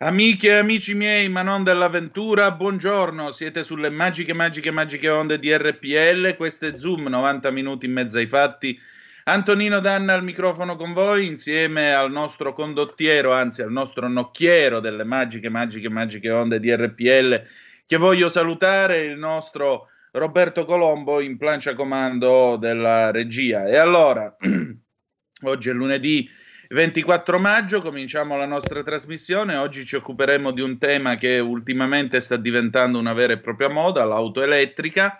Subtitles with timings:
[0.00, 5.52] Amiche e amici miei, ma non dell'avventura, buongiorno, siete sulle magiche, magiche, magiche onde di
[5.52, 8.78] RPL, questo è Zoom, 90 minuti in mezzo ai fatti.
[9.24, 15.02] Antonino Danna al microfono con voi, insieme al nostro condottiero, anzi al nostro nocchiero delle
[15.02, 17.42] magiche, magiche, magiche onde di RPL,
[17.84, 23.66] che voglio salutare, il nostro Roberto Colombo in plancia comando della regia.
[23.66, 24.36] E allora,
[25.42, 26.30] oggi è lunedì
[26.70, 29.56] 24 maggio cominciamo la nostra trasmissione.
[29.56, 34.04] Oggi ci occuperemo di un tema che ultimamente sta diventando una vera e propria moda,
[34.04, 35.18] l'auto elettrica.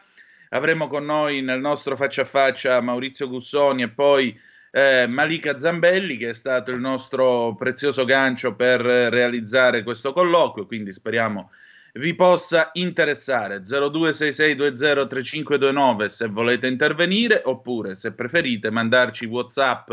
[0.50, 4.38] Avremo con noi nel nostro faccia a faccia Maurizio Gussoni e poi
[4.70, 10.66] eh, Malika Zambelli, che è stato il nostro prezioso gancio per realizzare questo colloquio.
[10.66, 11.50] Quindi speriamo
[11.94, 19.90] vi possa interessare 0266203529 se volete intervenire oppure se preferite mandarci WhatsApp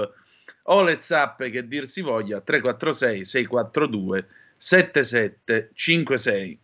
[0.67, 4.27] o le zappe che dir si voglia 346 642
[4.57, 6.59] 7756.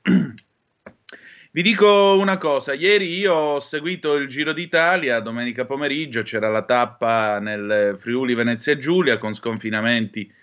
[1.54, 6.64] Vi dico una cosa, ieri io ho seguito il Giro d'Italia, domenica pomeriggio c'era la
[6.64, 10.34] tappa nel Friuli Venezia Giulia con sconfinamenti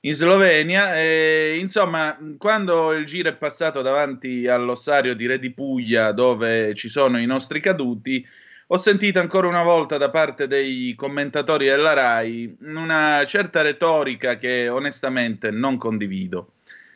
[0.00, 6.12] in Slovenia e insomma quando il Giro è passato davanti all'ossario di Re di Puglia
[6.12, 8.26] dove ci sono i nostri caduti
[8.72, 14.68] ho sentito ancora una volta da parte dei commentatori della RAI una certa retorica che
[14.68, 16.52] onestamente non condivido.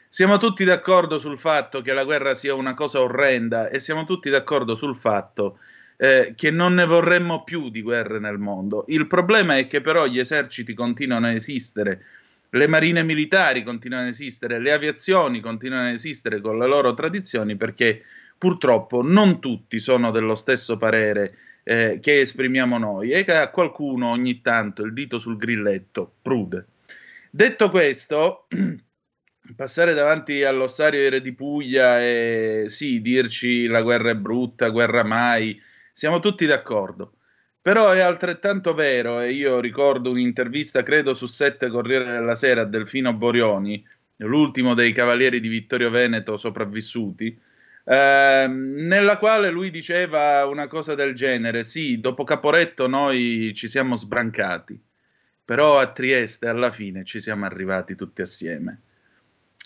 [0.08, 4.30] Siamo tutti d'accordo sul fatto che la guerra sia una cosa orrenda e siamo tutti
[4.30, 5.58] d'accordo sul fatto
[5.96, 8.84] eh, che non ne vorremmo più di guerre nel mondo.
[8.86, 12.04] Il problema è che però gli eserciti continuano a esistere,
[12.50, 17.56] le marine militari continuano a esistere, le aviazioni continuano a esistere con le loro tradizioni
[17.56, 18.04] perché
[18.38, 24.10] purtroppo non tutti sono dello stesso parere eh, che esprimiamo noi e che a qualcuno
[24.10, 26.66] ogni tanto il dito sul grilletto prude.
[27.30, 28.46] Detto questo,
[29.56, 35.60] passare davanti all'ossario Re di Puglia e sì, dirci la guerra è brutta, guerra mai,
[35.92, 37.14] siamo tutti d'accordo.
[37.60, 42.66] Però è altrettanto vero, e io ricordo un'intervista, credo su sette Corriere della Sera, a
[42.66, 43.82] Delfino Borioni,
[44.16, 47.40] l'ultimo dei cavalieri di Vittorio Veneto sopravvissuti,
[47.86, 53.96] eh, nella quale lui diceva una cosa del genere: Sì, dopo Caporetto noi ci siamo
[53.96, 54.80] sbrancati,
[55.44, 58.80] però a Trieste alla fine ci siamo arrivati tutti assieme.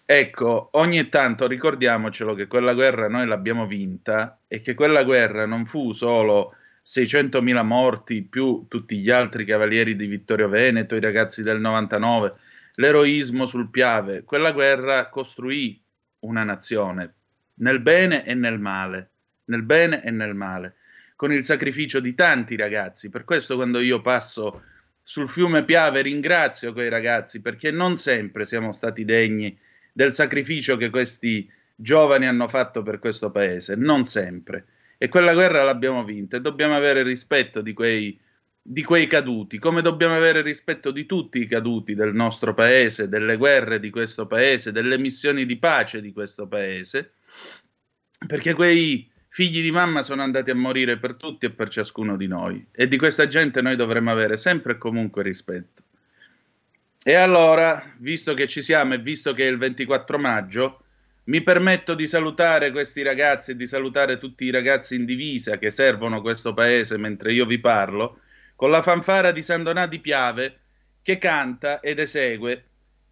[0.04, 5.66] Ecco, ogni tanto ricordiamocelo che quella guerra noi l'abbiamo vinta e che quella guerra non
[5.66, 11.60] fu solo 600.000 morti più tutti gli altri cavalieri di Vittorio Veneto, i ragazzi del
[11.60, 12.34] 99,
[12.76, 14.24] l'eroismo sul Piave.
[14.24, 15.78] Quella guerra costruì
[16.20, 17.17] una nazione
[17.58, 19.10] nel bene e nel male,
[19.44, 20.76] nel bene e nel male,
[21.16, 23.08] con il sacrificio di tanti ragazzi.
[23.08, 24.62] Per questo quando io passo
[25.02, 29.56] sul fiume Piave ringrazio quei ragazzi perché non sempre siamo stati degni
[29.92, 34.66] del sacrificio che questi giovani hanno fatto per questo paese, non sempre.
[34.98, 38.18] E quella guerra l'abbiamo vinta e dobbiamo avere rispetto di quei,
[38.60, 43.36] di quei caduti, come dobbiamo avere rispetto di tutti i caduti del nostro paese, delle
[43.36, 47.12] guerre di questo paese, delle missioni di pace di questo paese
[48.26, 52.26] perché quei figli di mamma sono andati a morire per tutti e per ciascuno di
[52.26, 55.82] noi e di questa gente noi dovremmo avere sempre e comunque rispetto.
[57.02, 60.80] E allora, visto che ci siamo e visto che è il 24 maggio,
[61.24, 65.70] mi permetto di salutare questi ragazzi e di salutare tutti i ragazzi in divisa che
[65.70, 68.20] servono questo paese mentre io vi parlo,
[68.56, 70.58] con la fanfara di San Donà di Piave
[71.02, 72.64] che canta ed esegue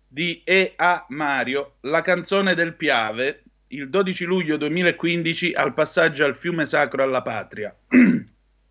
[0.09, 0.73] di E.
[0.77, 1.07] A.
[1.09, 7.23] Mario la canzone del Piave il 12 luglio 2015 al passaggio al fiume sacro alla
[7.23, 7.75] patria.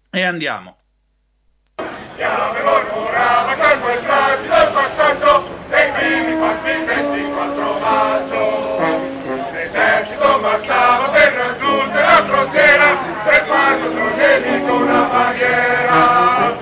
[0.10, 0.78] e andiamo.
[2.16, 9.14] Chiave voi curava che quel tragico passaggio dei primi partiti 24 maggio.
[9.52, 16.58] L'esercito marciava per raggiungere la frontiera, fermando il nemico una barriera.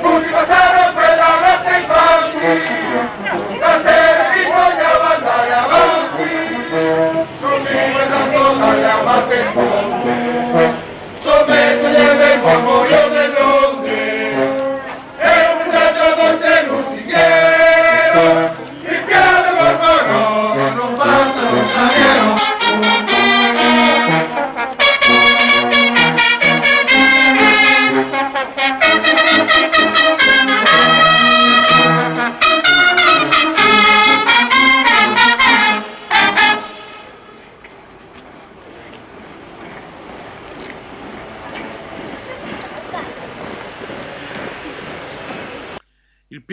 [0.00, 2.77] L'ultima sera quella notte infatti
[8.76, 10.64] la muerte con beso,
[11.24, 13.37] sobre se lleve el murmullo del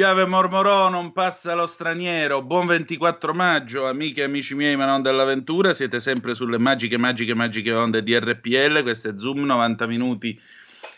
[0.06, 2.44] piave mormorò, non passa lo straniero.
[2.44, 5.74] Buon 24 maggio, amiche e amici miei, ma non dell'avventura.
[5.74, 8.84] Siete sempre sulle magiche, magiche, magiche onde di RPL.
[8.84, 10.40] Questo è Zoom, 90 minuti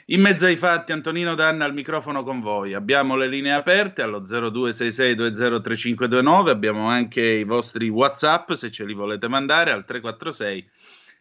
[0.07, 0.91] in mezzo ai fatti.
[0.91, 2.73] Antonino Danna al microfono con voi.
[2.73, 6.49] Abbiamo le linee aperte allo 0266203529.
[6.49, 10.69] Abbiamo anche i vostri WhatsApp se ce li volete mandare al 346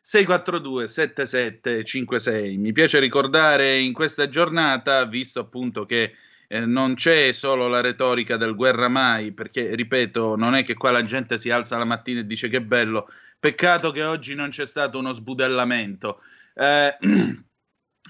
[0.01, 2.57] 642 7756.
[2.57, 6.15] Mi piace ricordare in questa giornata, visto appunto che
[6.49, 10.91] eh, non c'è solo la retorica del guerra mai, perché ripeto, non è che qua
[10.91, 13.09] la gente si alza la mattina e dice che bello,
[13.39, 16.21] peccato che oggi non c'è stato uno sbudellamento.
[16.55, 16.97] Eh,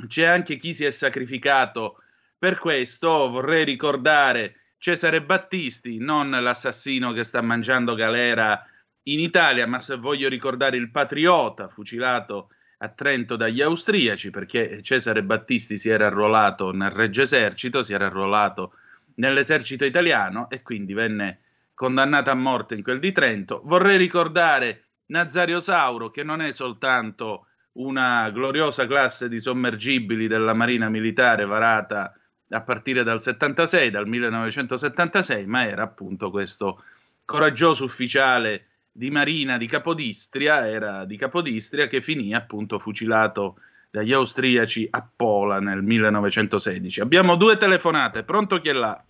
[0.06, 2.02] c'è anche chi si è sacrificato
[2.38, 8.62] per questo, vorrei ricordare Cesare Battisti, non l'assassino che sta mangiando galera
[9.04, 15.22] in Italia, ma se voglio ricordare il patriota fucilato a Trento dagli austriaci perché Cesare
[15.22, 18.72] Battisti si era arruolato nel Regge Esercito, si era arruolato
[19.14, 21.40] nell'esercito italiano e quindi venne
[21.74, 23.62] condannato a morte in quel di Trento.
[23.64, 30.88] Vorrei ricordare Nazario Sauro che non è soltanto una gloriosa classe di sommergibili della Marina
[30.88, 32.14] Militare varata
[32.50, 36.82] a partire dal 76, dal 1976, ma era appunto questo
[37.24, 43.56] coraggioso ufficiale di Marina di Capodistria, era di Capodistria che finì appunto fucilato
[43.90, 47.00] dagli austriaci a Pola nel 1916.
[47.00, 49.02] Abbiamo due telefonate, pronto chi è là?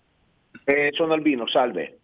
[0.65, 1.99] Eh, sono Albino, salve.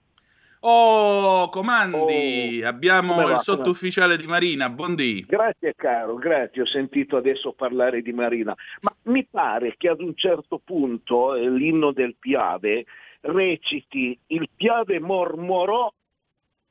[0.66, 5.26] Oh, comandi, oh, abbiamo il sottufficiale di Marina, buondì.
[5.28, 10.16] Grazie caro, grazie, ho sentito adesso parlare di Marina, ma mi pare che ad un
[10.16, 12.86] certo punto eh, l'inno del Piave
[13.20, 15.92] reciti il Piave mormorò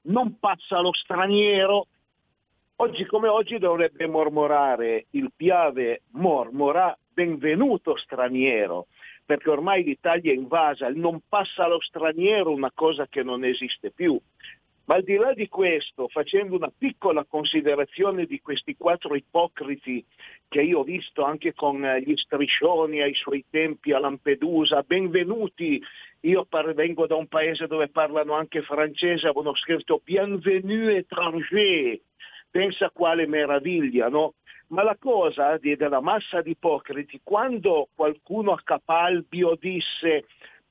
[0.03, 1.87] non passa lo straniero.
[2.77, 8.87] Oggi come oggi dovrebbe mormorare il Piave mormora benvenuto straniero,
[9.25, 14.19] perché ormai l'Italia è invasa, non passa lo straniero una cosa che non esiste più.
[14.85, 20.05] Ma al di là di questo, facendo una piccola considerazione di questi quattro ipocriti
[20.49, 25.81] che io ho visto anche con gli striscioni ai suoi tempi a Lampedusa, benvenuti
[26.23, 32.01] io vengo da un paese dove parlano anche francese, avevano scritto Bienvenue étranger,
[32.51, 34.35] pensa quale meraviglia, no?
[34.69, 40.25] Ma la cosa di, della massa di ipocriti, quando qualcuno a Capalbio disse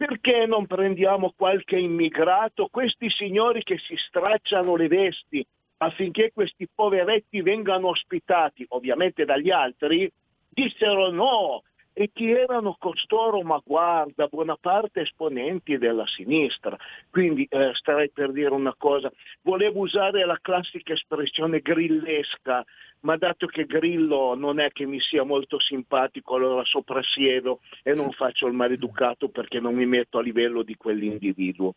[0.07, 5.45] perché non prendiamo qualche immigrato, questi signori che si stracciano le vesti
[5.77, 10.11] affinché questi poveretti vengano ospitati, ovviamente dagli altri,
[10.49, 11.61] dissero no,
[11.93, 16.77] e chi erano costoro, ma guarda, buona parte esponenti della sinistra.
[17.09, 22.63] Quindi eh, starei per dire una cosa, volevo usare la classica espressione grillesca,
[23.01, 28.11] ma dato che Grillo non è che mi sia molto simpatico, allora soprassiedo e non
[28.11, 31.73] faccio il maleducato perché non mi metto a livello di quell'individuo.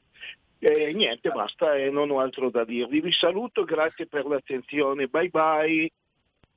[0.58, 3.00] E niente, basta e non ho altro da dirvi.
[3.00, 5.90] Vi saluto, grazie per l'attenzione, bye bye.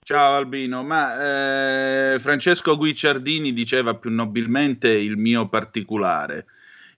[0.08, 6.46] Ciao Albino, ma eh, Francesco Guicciardini diceva più nobilmente il mio particolare.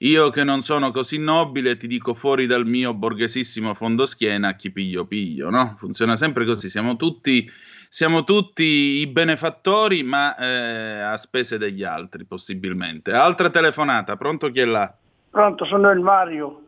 [0.01, 5.05] Io che non sono così nobile ti dico fuori dal mio borghesissimo fondoschiena chi piglio
[5.05, 5.73] piglio, no?
[5.79, 7.49] Funziona sempre così, siamo tutti,
[7.89, 13.11] siamo tutti i benefattori ma eh, a spese degli altri possibilmente.
[13.11, 14.93] Altra telefonata, pronto chi è là?
[15.31, 16.61] Pronto, sono il Mario.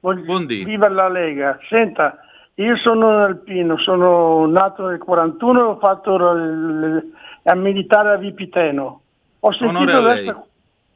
[0.00, 0.62] Buondì.
[0.62, 1.58] Viva la Lega.
[1.70, 2.18] Senta,
[2.58, 8.16] io sono un alpino, sono nato nel 41 e ho fatto il, il militare a
[8.16, 9.00] Vipiteno.
[9.40, 10.44] Ho sentito questa,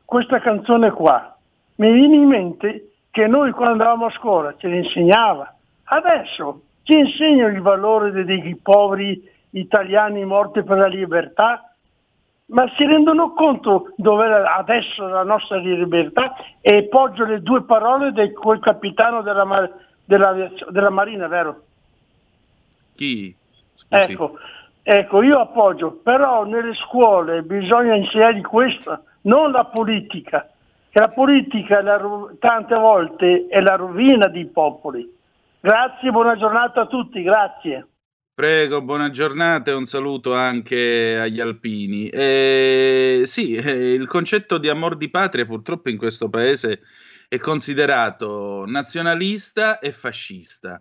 [0.04, 1.36] questa canzone qua.
[1.76, 5.54] Mi viene in mente che noi quando andavamo a scuola ce l'insegnava.
[5.84, 11.74] Adesso ci insegnano il valore dei, dei poveri italiani morti per la libertà,
[12.46, 18.32] ma si rendono conto dove adesso la nostra libertà e poggio le due parole del
[18.32, 19.44] quel capitano della,
[20.10, 21.62] della, della Marina, vero?
[22.96, 23.32] Chi?
[23.88, 24.38] Ecco,
[24.82, 30.50] ecco, io appoggio, però nelle scuole bisogna insegnare questo, non la politica,
[30.90, 32.00] che la politica la,
[32.40, 35.08] tante volte è la rovina dei popoli.
[35.60, 37.86] Grazie, buona giornata a tutti, grazie.
[38.34, 42.08] Prego, buona giornata e un saluto anche agli alpini.
[42.08, 46.80] Eh, sì, eh, il concetto di amor di patria purtroppo in questo paese
[47.30, 50.80] è considerato nazionalista e fascista,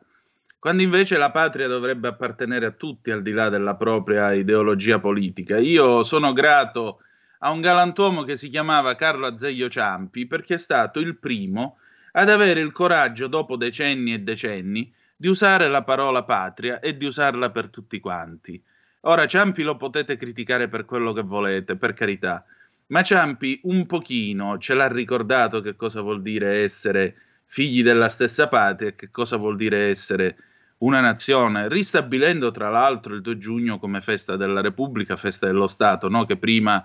[0.57, 5.59] quando invece la patria dovrebbe appartenere a tutti al di là della propria ideologia politica.
[5.59, 7.01] Io sono grato
[7.41, 11.77] a un galantuomo che si chiamava Carlo Azeglio Ciampi perché è stato il primo
[12.13, 17.05] ad avere il coraggio, dopo decenni e decenni, di usare la parola patria e di
[17.05, 18.59] usarla per tutti quanti.
[19.01, 22.43] Ora Ciampi lo potete criticare per quello che volete, per carità,
[22.89, 27.15] Ma Ciampi un pochino ce l'ha ricordato che cosa vuol dire essere
[27.45, 30.35] figli della stessa patria che cosa vuol dire essere
[30.79, 36.07] una nazione, ristabilendo tra l'altro il 2 giugno come festa della Repubblica, festa dello Stato,
[36.07, 36.25] no?
[36.25, 36.83] che prima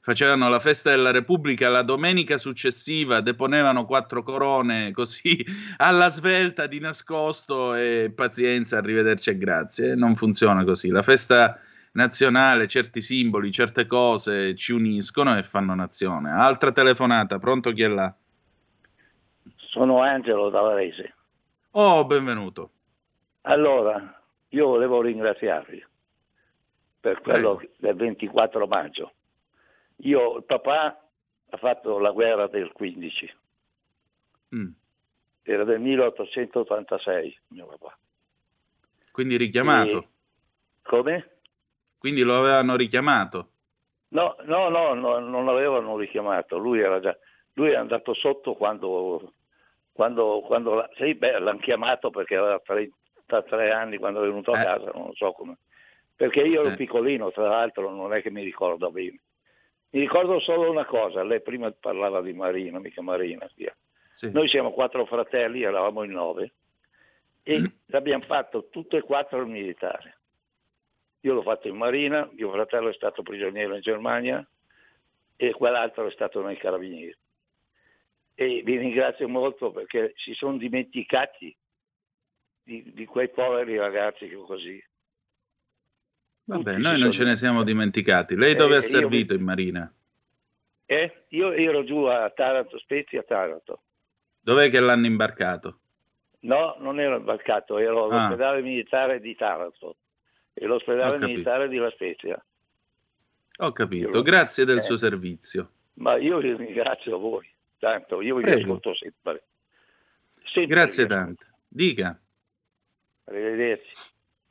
[0.00, 5.44] facevano la festa della Repubblica, la domenica successiva deponevano quattro corone così
[5.78, 9.94] alla svelta di nascosto e pazienza, arrivederci e grazie.
[9.94, 10.88] Non funziona così.
[10.88, 11.60] La festa
[11.92, 16.30] nazionale, certi simboli, certe cose ci uniscono e fanno nazione.
[16.30, 18.14] Altra telefonata, pronto chi è là?
[19.56, 21.14] Sono Angelo da Varese.
[21.72, 22.70] Oh, benvenuto.
[23.42, 25.84] Allora, io volevo ringraziarvi
[27.00, 27.72] per quello Prego.
[27.78, 29.12] del 24 maggio.
[30.04, 31.08] Io, il papà
[31.50, 33.34] ha fatto la guerra del 15.
[34.54, 34.70] Mm.
[35.42, 37.98] Era del 1886, mio papà.
[39.10, 39.98] Quindi richiamato.
[39.98, 40.08] E...
[40.82, 41.31] Come?
[42.02, 43.50] Quindi lo avevano richiamato?
[44.08, 46.58] No, no, no, no non l'avevano richiamato.
[46.58, 47.16] Lui era già,
[47.52, 49.34] lui è andato sotto quando,
[49.92, 52.96] quando, quando sì, beh, l'hanno chiamato perché aveva 30
[53.40, 54.64] 33 anni quando è venuto a eh.
[54.64, 55.58] casa, non so come.
[56.16, 56.76] Perché io ero eh.
[56.76, 59.20] piccolino, tra l'altro non è che mi ricordo bene.
[59.90, 63.48] Mi ricordo solo una cosa, lei prima parlava di Marina, mica Marina.
[64.14, 64.28] Sì.
[64.32, 66.52] Noi siamo quattro fratelli, eravamo in nove,
[67.44, 67.64] e mm.
[67.86, 70.18] l'abbiamo fatto tutte e quattro il militare.
[71.24, 74.44] Io l'ho fatto in Marina, mio fratello è stato prigioniero in Germania
[75.36, 77.16] e quell'altro è stato nei Carabinieri.
[78.34, 81.54] E vi ringrazio molto perché si sono dimenticati
[82.64, 84.82] di, di quei poveri ragazzi così.
[86.44, 88.34] Vabbè, noi non ce ne siamo dimenticati.
[88.34, 89.38] Lei dove eh, ha servito io...
[89.38, 89.94] in Marina?
[90.86, 91.24] Eh?
[91.28, 93.82] Io ero giù a Taranto, Spezia, Taranto.
[94.40, 95.78] Dov'è che l'hanno imbarcato?
[96.40, 98.16] No, non ero imbarcato, ero ah.
[98.16, 99.98] all'ospedale militare di Taranto
[100.54, 102.42] e l'ospedale militare di La Spezia.
[103.58, 104.82] Ho capito, grazie del eh.
[104.82, 105.70] suo servizio.
[105.94, 108.60] Ma io vi ringrazio a voi, tanto io vi Prego.
[108.60, 109.42] ascolto sempre.
[110.44, 111.44] sempre grazie tanto.
[111.68, 112.18] Dica.
[113.24, 113.94] Arrivederci.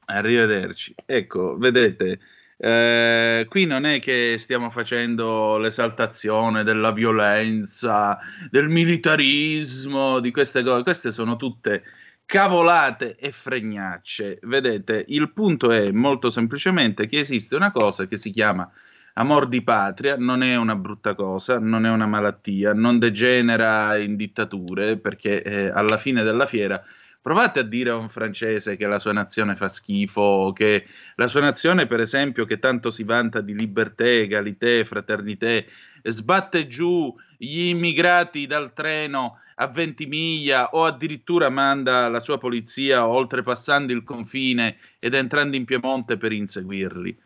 [0.06, 0.96] Arrivederci.
[1.06, 2.20] Ecco, vedete,
[2.58, 8.20] eh, qui non è che stiamo facendo l'esaltazione della violenza,
[8.52, 11.84] del militarismo, di queste cose, queste sono tutte
[12.32, 14.40] cavolate e fregnacce.
[14.44, 18.72] Vedete, il punto è molto semplicemente che esiste una cosa che si chiama
[19.16, 24.16] amor di patria, non è una brutta cosa, non è una malattia, non degenera in
[24.16, 26.82] dittature, perché eh, alla fine della fiera
[27.22, 31.42] Provate a dire a un francese che la sua nazione fa schifo, che la sua
[31.42, 35.68] nazione, per esempio, che tanto si vanta di libertà, egalité, fraternité,
[36.02, 43.08] sbatte giù gli immigrati dal treno a 20 miglia o addirittura manda la sua polizia
[43.08, 47.18] oltrepassando il confine ed entrando in Piemonte per inseguirli.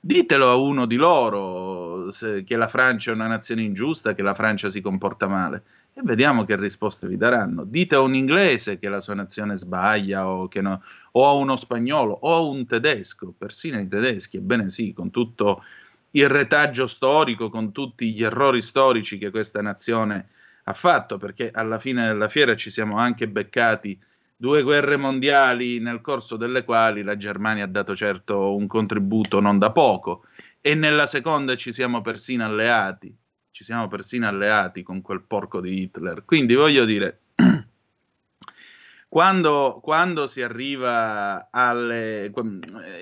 [0.00, 4.34] Ditelo a uno di loro se, che la Francia è una nazione ingiusta, che la
[4.34, 5.62] Francia si comporta male
[5.94, 7.64] e vediamo che risposte vi daranno.
[7.64, 12.12] Dite a un inglese che la sua nazione sbaglia o, no, o a uno spagnolo
[12.12, 15.62] o a un tedesco, persino i tedeschi, ebbene sì, con tutto
[16.10, 21.78] il retaggio storico, con tutti gli errori storici che questa nazione ha fatto, perché alla
[21.78, 23.98] fine della fiera ci siamo anche beccati
[24.36, 29.58] due guerre mondiali nel corso delle quali la Germania ha dato certo un contributo non
[29.58, 30.24] da poco
[30.60, 33.14] e nella seconda ci siamo persino alleati
[33.54, 36.24] ci siamo persino alleati con quel porco di Hitler.
[36.24, 37.20] Quindi voglio dire,
[39.08, 42.32] quando, quando si arriva alle...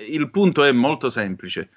[0.07, 1.71] Il punto è molto semplice.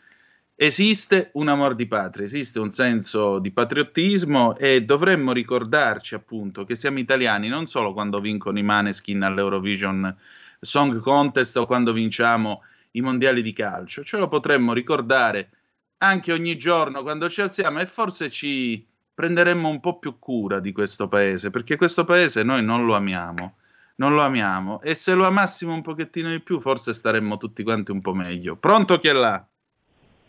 [0.58, 6.76] Esiste un amor di patria, esiste un senso di patriottismo e dovremmo ricordarci appunto che
[6.76, 10.16] siamo italiani non solo quando vincono i Maneskin all'Eurovision
[10.58, 15.50] Song Contest o quando vinciamo i mondiali di calcio, ce lo potremmo ricordare
[15.98, 18.82] anche ogni giorno quando ci alziamo e forse ci
[19.12, 23.58] prenderemmo un po' più cura di questo paese, perché questo paese noi non lo amiamo,
[23.96, 27.90] non lo amiamo e se lo amassimo un pochettino di più forse staremmo tutti quanti
[27.90, 28.56] un po' meglio.
[28.56, 29.46] Pronto chi è là?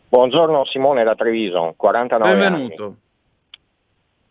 [0.09, 2.83] Buongiorno Simone da Treviso, 49 Benvenuto.
[2.83, 2.95] Anni.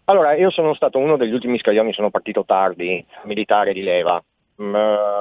[0.05, 4.23] Allora, io sono stato uno degli ultimi scaglioni, sono partito tardi, militare di leva,
[4.63, 4.73] mm,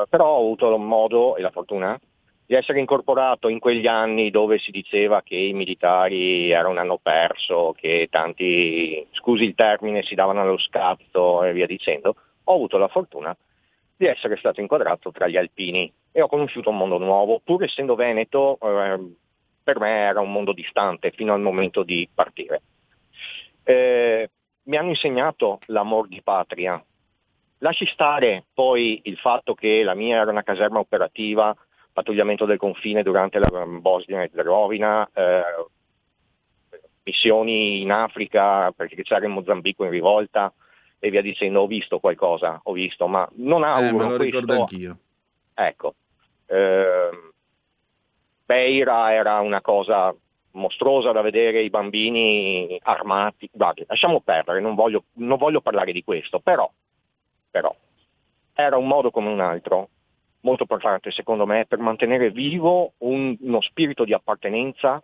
[0.07, 1.99] però ho avuto modo e la fortuna
[2.45, 6.99] di essere incorporato in quegli anni dove si diceva che i militari erano un anno
[7.03, 12.77] perso, che tanti, scusi il termine, si davano allo scatto e via dicendo, ho avuto
[12.77, 13.35] la fortuna
[13.97, 17.95] di essere stato inquadrato tra gli alpini e ho conosciuto un mondo nuovo, pur essendo
[17.95, 18.99] veneto, eh,
[19.65, 22.61] per me era un mondo distante fino al momento di partire.
[23.63, 24.29] Eh,
[24.65, 26.81] mi hanno insegnato l'amor di patria.
[27.57, 31.55] Lasci stare poi il fatto che la mia era una caserma operativa,
[31.91, 35.43] pattugliamento del confine durante la Bosnia e Herzegovina, eh,
[37.01, 40.53] missioni in Africa perché c'era in Mozambico in rivolta
[40.99, 44.51] e via dicendo, ho visto qualcosa, ho visto, ma non auguro eh, me lo questo.
[44.51, 44.97] anch'io.
[45.55, 45.95] Ecco,
[46.45, 47.09] eh,
[48.45, 50.15] Beira era una cosa
[50.51, 53.49] mostruosa da vedere i bambini armati.
[53.51, 56.69] Guardi, lasciamo perdere, non voglio, non voglio parlare di questo, però,
[57.49, 57.75] però
[58.53, 59.89] era un modo come un altro
[60.41, 65.01] molto importante secondo me per mantenere vivo un, uno spirito di appartenenza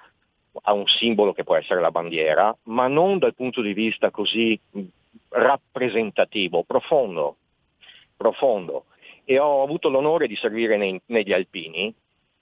[0.64, 4.60] a un simbolo che può essere la bandiera, ma non dal punto di vista così
[5.30, 7.38] rappresentativo, profondo,
[8.16, 8.86] profondo.
[9.24, 11.94] E ho avuto l'onore di servire nei, negli alpini,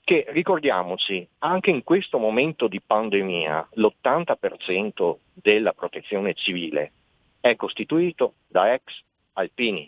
[0.09, 6.91] che ricordiamoci, anche in questo momento di pandemia, l'80% della protezione civile
[7.39, 9.87] è costituito da ex alpini.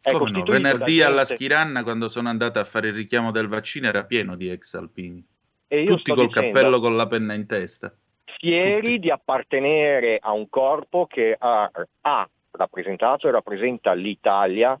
[0.00, 0.44] È Come no?
[0.44, 4.48] Venerdì alla Schiranna, quando sono andata a fare il richiamo del vaccino, era pieno di
[4.48, 5.26] ex alpini.
[5.66, 7.92] Tutti col dicendo, cappello con la penna in testa.
[8.38, 8.98] Fieri Tutti.
[9.00, 11.68] di appartenere a un corpo che ha,
[12.02, 14.80] ha rappresentato e rappresenta l'Italia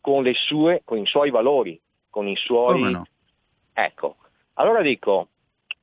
[0.00, 2.90] con, sue, con, i suoi valori, con i suoi...
[2.90, 3.06] No?
[3.80, 4.16] Ecco,
[4.54, 5.28] allora dico,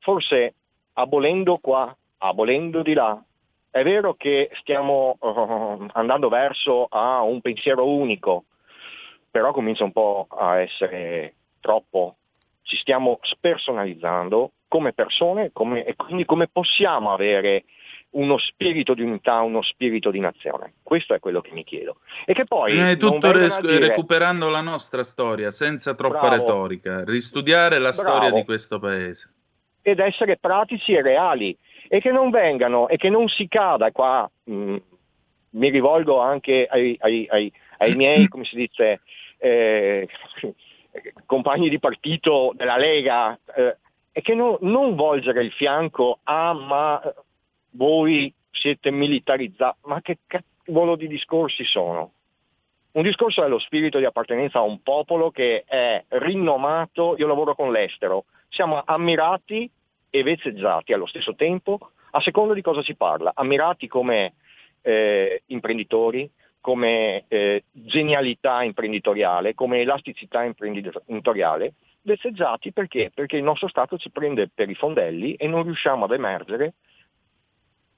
[0.00, 0.52] forse
[0.92, 3.18] abolendo qua, abolendo di là,
[3.70, 8.44] è vero che stiamo uh, andando verso a un pensiero unico,
[9.30, 12.16] però comincia un po' a essere troppo.
[12.60, 17.64] Ci stiamo spersonalizzando come persone come, e quindi come possiamo avere
[18.10, 20.74] uno spirito di unità, uno spirito di nazione.
[20.82, 21.98] Questo è quello che mi chiedo.
[22.24, 22.78] E che poi...
[22.78, 23.88] È tutto res- dire...
[23.88, 26.36] recuperando la nostra storia, senza troppa Bravo.
[26.36, 28.08] retorica, ristudiare la Bravo.
[28.08, 29.32] storia di questo paese.
[29.82, 31.56] Ed essere pratici e reali.
[31.88, 34.76] E che non vengano, e che non si cada qua, mh, mm,
[35.50, 39.00] mi rivolgo anche ai, ai, ai, ai miei, come si dice,
[39.38, 40.08] eh,
[41.26, 43.76] compagni di partito della Lega, eh,
[44.10, 47.00] e che no, non volgere il fianco a ma
[47.76, 52.12] voi siete militarizzati, ma che cavolo di discorsi sono?
[52.92, 57.54] Un discorso è lo spirito di appartenenza a un popolo che è rinomato, io lavoro
[57.54, 59.70] con l'estero, siamo ammirati
[60.08, 64.34] e vezzeggiati allo stesso tempo, a seconda di cosa si parla, ammirati come
[64.80, 73.10] eh, imprenditori, come eh, genialità imprenditoriale, come elasticità imprenditoriale, vezzeggiati perché?
[73.14, 76.74] Perché il nostro Stato ci prende per i fondelli e non riusciamo ad emergere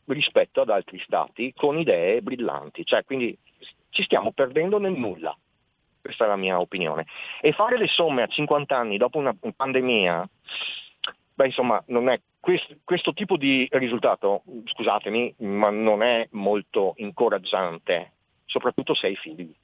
[0.08, 2.84] rispetto ad altri Stati con idee brillanti.
[2.84, 3.36] Cioè, quindi
[3.90, 5.36] ci stiamo perdendo nel nulla.
[6.00, 7.06] Questa è la mia opinione.
[7.40, 10.28] E fare le somme a 50 anni dopo una pandemia,
[11.34, 18.12] beh insomma, non è questo, questo tipo di risultato, scusatemi, ma non è molto incoraggiante
[18.48, 19.54] soprattutto se hai figli.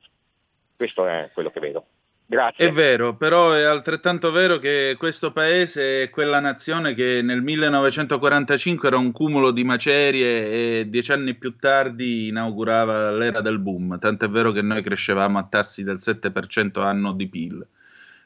[0.76, 1.87] Questo è quello che vedo.
[2.26, 2.66] Grazie.
[2.66, 8.88] È vero, però è altrettanto vero che questo paese è quella nazione che nel 1945
[8.88, 14.28] era un cumulo di macerie e dieci anni più tardi inaugurava l'era del boom, tant'è
[14.28, 17.66] vero che noi crescevamo a tassi del 7% anno di PIL.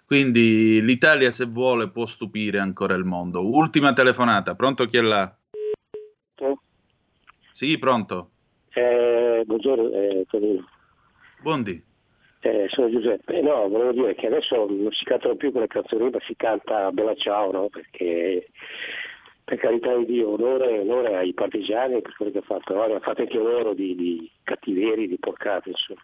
[0.07, 3.45] Quindi l'Italia, se vuole, può stupire ancora il mondo.
[3.47, 5.37] Ultima telefonata, pronto chi è là?
[7.53, 8.31] Sì, pronto.
[8.71, 10.25] Eh, buongiorno, eh,
[11.43, 11.88] Buondì.
[12.49, 13.43] Eh, sono Giuseppe.
[13.43, 17.15] No, volevo dire che adesso non si cantano più quelle canzoni, ma si canta Bella
[17.15, 17.69] Ciao, no?
[17.69, 18.49] Perché
[19.45, 22.83] per carità di Dio, onore, onore ai partigiani per quello che ha fatto, no?
[22.83, 26.01] ha fatto anche loro di, di cattiveria, di porcate, insomma.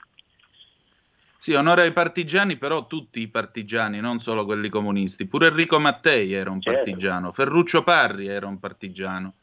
[1.38, 5.26] Sì, onore ai partigiani, però tutti i partigiani, non solo quelli comunisti.
[5.26, 6.78] Pure Enrico Mattei era un certo.
[6.78, 9.34] partigiano, Ferruccio Parri era un partigiano.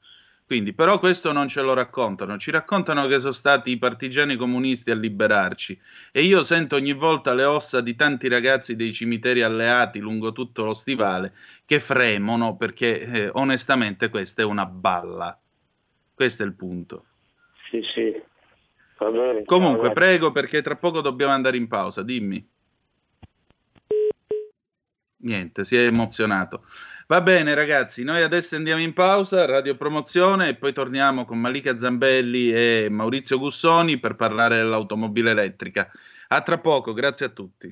[0.52, 4.92] Quindi, però questo non ce lo raccontano, ci raccontano che sono stati i partigiani comunisti
[4.92, 5.80] a liberarci
[6.12, 10.66] e io sento ogni volta le ossa di tanti ragazzi dei cimiteri alleati lungo tutto
[10.66, 11.32] lo stivale
[11.64, 15.40] che fremono perché eh, onestamente questa è una balla.
[16.14, 17.06] Questo è il punto.
[17.70, 18.22] Sì, sì.
[18.98, 19.46] Bene.
[19.46, 22.46] Comunque, Ciao, prego perché tra poco dobbiamo andare in pausa, dimmi.
[25.16, 26.66] Niente, si è emozionato.
[27.12, 31.78] Va bene ragazzi, noi adesso andiamo in pausa, radio promozione e poi torniamo con Malika
[31.78, 35.92] Zambelli e Maurizio Gussoni per parlare dell'automobile elettrica.
[36.30, 37.68] A tra poco, grazie a tutti.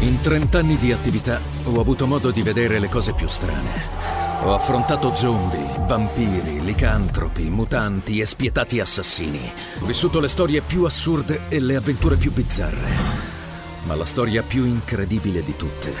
[0.00, 3.68] In 30 anni di attività ho avuto modo di vedere le cose più strane.
[4.44, 9.52] Ho affrontato zombie, vampiri, licantropi, mutanti e spietati assassini.
[9.82, 12.88] Ho vissuto le storie più assurde e le avventure più bizzarre.
[13.84, 15.92] Ma la storia più incredibile di tutte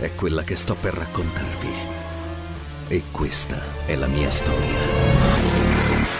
[0.00, 1.91] è quella che sto per raccontarvi.
[2.88, 4.78] E questa è la mia storia.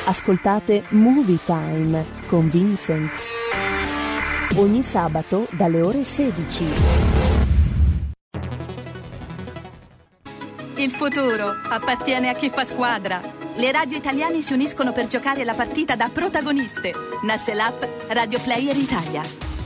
[0.05, 3.11] Ascoltate Movie Time con Vincent.
[4.57, 6.65] Ogni sabato dalle ore 16.
[10.77, 15.53] Il futuro appartiene a chi fa squadra Le radio italiane si uniscono per giocare la
[15.53, 16.93] partita da protagoniste.
[17.23, 19.52] Nasce l'app Radio Player Italia.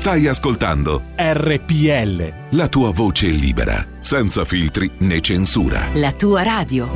[0.00, 2.56] Stai ascoltando RPL.
[2.56, 5.90] La tua voce libera, senza filtri né censura.
[5.92, 6.88] La tua radio.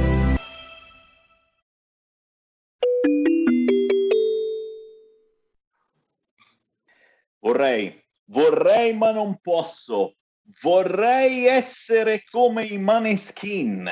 [7.41, 10.15] Vorrei Vorrei ma non posso.
[10.61, 13.91] Vorrei essere come i maneskin,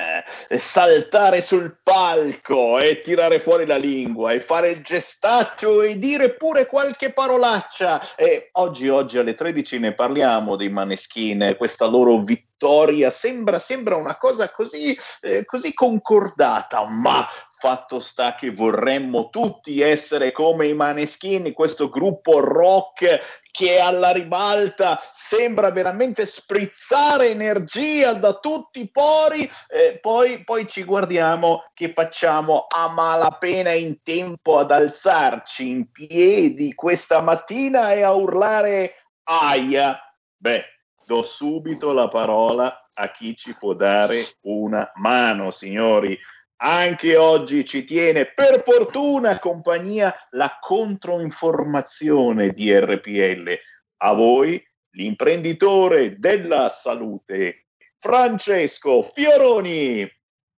[0.50, 6.66] saltare sul palco e tirare fuori la lingua e fare il gestaccio e dire pure
[6.66, 8.16] qualche parolaccia.
[8.16, 14.18] E oggi, oggi alle 13 ne parliamo dei maneskin, questa loro vittoria sembra, sembra una
[14.18, 17.26] cosa così, eh, così concordata, ma
[17.62, 25.00] Fatto sta che vorremmo tutti essere come i Maneschini, questo gruppo rock che alla ribalta
[25.12, 32.66] sembra veramente sprizzare energia da tutti i pori, eh, poi, poi ci guardiamo che facciamo
[32.68, 40.00] a malapena in tempo ad alzarci in piedi questa mattina e a urlare aia.
[40.36, 40.64] Beh,
[41.06, 46.18] do subito la parola a chi ci può dare una mano, signori
[46.64, 53.58] anche oggi ci tiene per fortuna compagnia la controinformazione di RPL.
[53.98, 57.66] A voi l'imprenditore della salute,
[57.98, 60.08] Francesco Fioroni.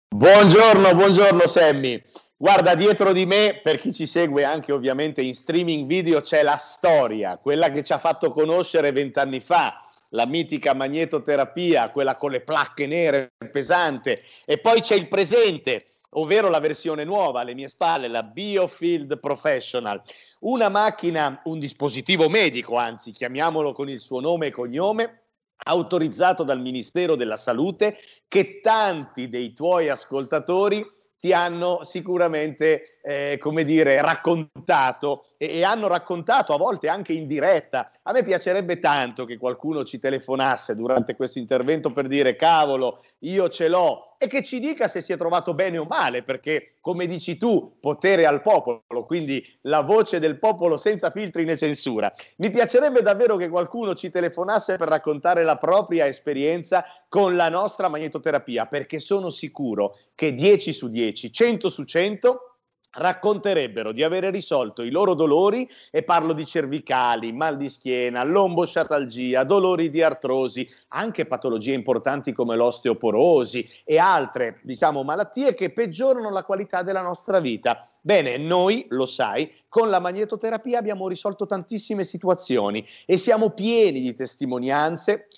[0.09, 2.03] Buongiorno, buongiorno Sammy.
[2.37, 6.57] Guarda, dietro di me, per chi ci segue anche ovviamente in streaming video, c'è la
[6.57, 12.41] storia, quella che ci ha fatto conoscere vent'anni fa, la mitica magnetoterapia, quella con le
[12.41, 18.09] placche nere pesante, e poi c'è il presente, ovvero la versione nuova alle mie spalle,
[18.09, 20.03] la Biofield Professional,
[20.41, 25.23] una macchina, un dispositivo medico, anzi chiamiamolo con il suo nome e cognome,
[25.65, 27.97] autorizzato dal Ministero della Salute,
[28.27, 30.85] che tanti dei tuoi ascoltatori
[31.23, 37.29] ti hanno sicuramente, eh, come dire, raccontato e, e, hanno raccontato a volte anche in
[37.29, 37.93] diretta.
[38.03, 43.49] A me piacerebbe tanto che qualcuno ci telefonasse durante questo intervento per dire cavolo, io
[43.51, 47.09] ce l'ho e che ci dica se si è trovato bene o male, perché come
[47.09, 52.13] dici tu, potere al popolo, quindi la voce del popolo senza filtri né censura.
[52.37, 57.89] Mi piacerebbe davvero che qualcuno ci telefonasse per raccontare la propria esperienza con la nostra
[57.89, 62.52] magnetoterapia, perché sono sicuro che 10 su 10, 100 su 100
[62.93, 69.45] racconterebbero di avere risolto i loro dolori e parlo di cervicali, mal di schiena, lombosciatalgia,
[69.45, 76.45] dolori di artrosi, anche patologie importanti come l'osteoporosi e altre, diciamo, malattie che peggiorano la
[76.45, 77.89] qualità della nostra vita.
[78.01, 84.15] Bene, noi, lo sai, con la magnetoterapia abbiamo risolto tantissime situazioni e siamo pieni di
[84.15, 85.29] testimonianze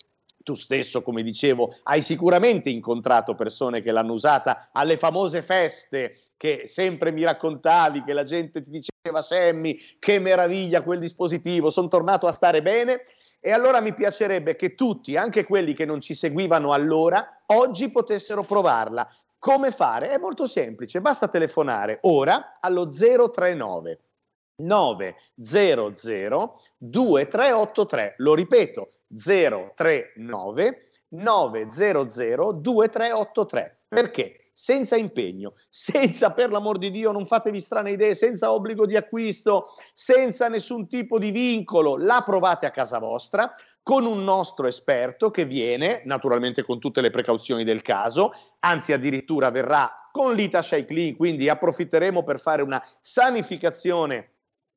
[0.45, 6.63] tu stesso, come dicevo, hai sicuramente incontrato persone che l'hanno usata alle famose feste che
[6.67, 12.27] sempre mi raccontavi, che la gente ti diceva Sammy, che meraviglia quel dispositivo, sono tornato
[12.27, 13.03] a stare bene.
[13.41, 18.43] E allora mi piacerebbe che tutti, anche quelli che non ci seguivano allora, oggi potessero
[18.43, 19.07] provarla.
[19.39, 20.09] Come fare?
[20.09, 23.99] È molto semplice, basta telefonare ora allo 039
[24.63, 28.15] 900 2383.
[28.19, 33.79] Lo ripeto, 039 900 2383.
[33.89, 34.44] Perché?
[34.55, 39.75] Senza impegno, senza per l'amor di Dio, non fatevi strane idee, senza obbligo di acquisto,
[39.93, 45.45] senza nessun tipo di vincolo, la provate a casa vostra con un nostro esperto che
[45.45, 51.49] viene, naturalmente con tutte le precauzioni del caso, anzi addirittura verrà con l'Ita Clean, quindi
[51.49, 54.34] approfitteremo per fare una sanificazione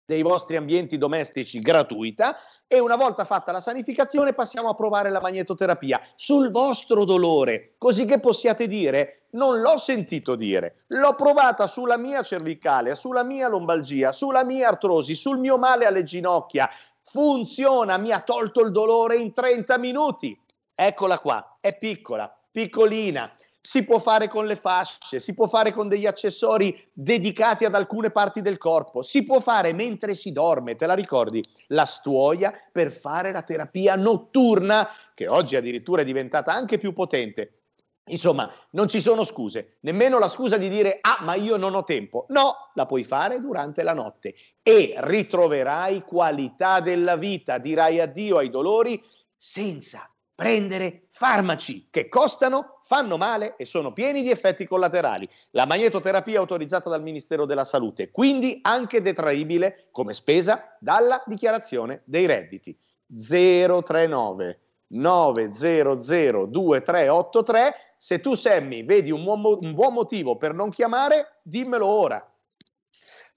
[0.07, 5.19] dei vostri ambienti domestici gratuita e una volta fatta la sanificazione passiamo a provare la
[5.19, 5.99] magnetoterapia.
[6.15, 12.23] Sul vostro dolore, così che possiate dire non l'ho sentito dire, l'ho provata sulla mia
[12.23, 16.69] cervicale, sulla mia lombalgia, sulla mia artrosi, sul mio male alle ginocchia,
[17.03, 20.39] funziona, mi ha tolto il dolore in 30 minuti.
[20.73, 23.29] Eccola qua, è piccola, piccolina,
[23.69, 28.11] si può fare con le fasce, si può fare con degli accessori dedicati ad alcune
[28.11, 31.43] parti del corpo, si può fare mentre si dorme, te la ricordi?
[31.67, 37.63] La stuoia per fare la terapia notturna che oggi addirittura è diventata anche più potente.
[38.05, 41.83] Insomma, non ci sono scuse, nemmeno la scusa di dire ah, ma io non ho
[41.83, 42.25] tempo.
[42.29, 48.49] No, la puoi fare durante la notte e ritroverai qualità della vita, dirai addio ai
[48.49, 49.03] dolori
[49.35, 55.27] senza prendere farmaci che costano, fanno male e sono pieni di effetti collaterali.
[55.49, 62.03] La magnetoterapia è autorizzata dal Ministero della Salute, quindi anche detraibile come spesa dalla dichiarazione
[62.05, 62.77] dei redditi.
[63.07, 71.39] 039 900 2383 se tu Sammy vedi un buon, un buon motivo per non chiamare,
[71.41, 72.23] dimmelo ora.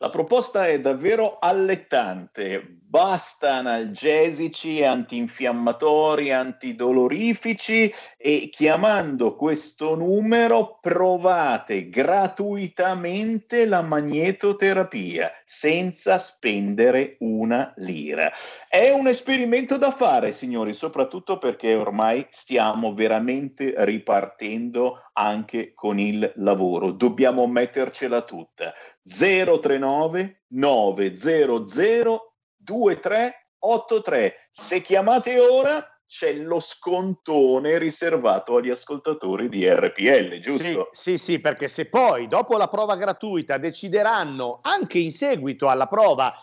[0.02, 2.78] La proposta è davvero allettante.
[2.90, 17.70] Basta analgesici, antinfiammatori, antidolorifici e chiamando questo numero provate gratuitamente la magnetoterapia senza spendere una
[17.76, 18.32] lira.
[18.68, 26.32] È un esperimento da fare, signori, soprattutto perché ormai stiamo veramente ripartendo anche con il
[26.36, 26.90] lavoro.
[26.90, 28.72] Dobbiamo mettercela tutta.
[29.10, 34.34] 039 900 2383.
[34.50, 40.88] Se chiamate ora c'è lo scontone riservato agli ascoltatori di RPL, giusto?
[40.92, 45.86] Sì, sì, sì, perché se poi dopo la prova gratuita decideranno anche in seguito alla
[45.86, 46.34] prova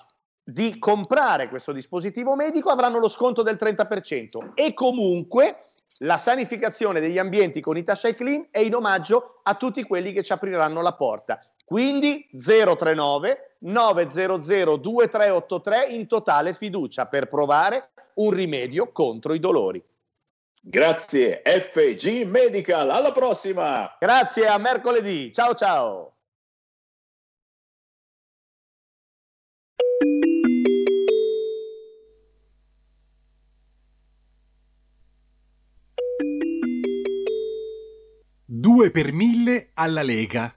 [0.42, 5.64] di comprare questo dispositivo medico avranno lo sconto del 30% e comunque
[6.02, 10.32] la sanificazione degli ambienti con Itasha Clean è in omaggio a tutti quelli che ci
[10.32, 11.42] apriranno la porta.
[11.68, 19.84] Quindi 039 900 2383 in totale fiducia per provare un rimedio contro i dolori.
[20.62, 23.94] Grazie FG Medical, alla prossima!
[24.00, 26.14] Grazie, a mercoledì, ciao ciao!
[38.46, 40.57] Due per mille alla Lega.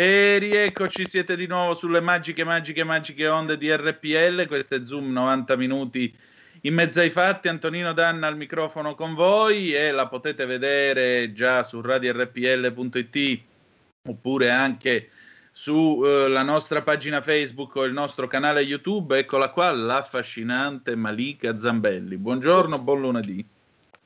[0.00, 4.46] E rieccoci, siete di nuovo sulle magiche, magiche, magiche onde di RPL.
[4.46, 6.16] Questo è Zoom 90 minuti
[6.60, 7.48] in mezzo ai fatti.
[7.48, 13.40] Antonino Danna al microfono con voi e la potete vedere già su radiorpl.it
[14.08, 15.08] oppure anche
[15.50, 19.18] sulla uh, nostra pagina Facebook o il nostro canale YouTube.
[19.18, 22.16] Eccola qua, l'affascinante Malika Zambelli.
[22.18, 23.44] Buongiorno, buon lunedì.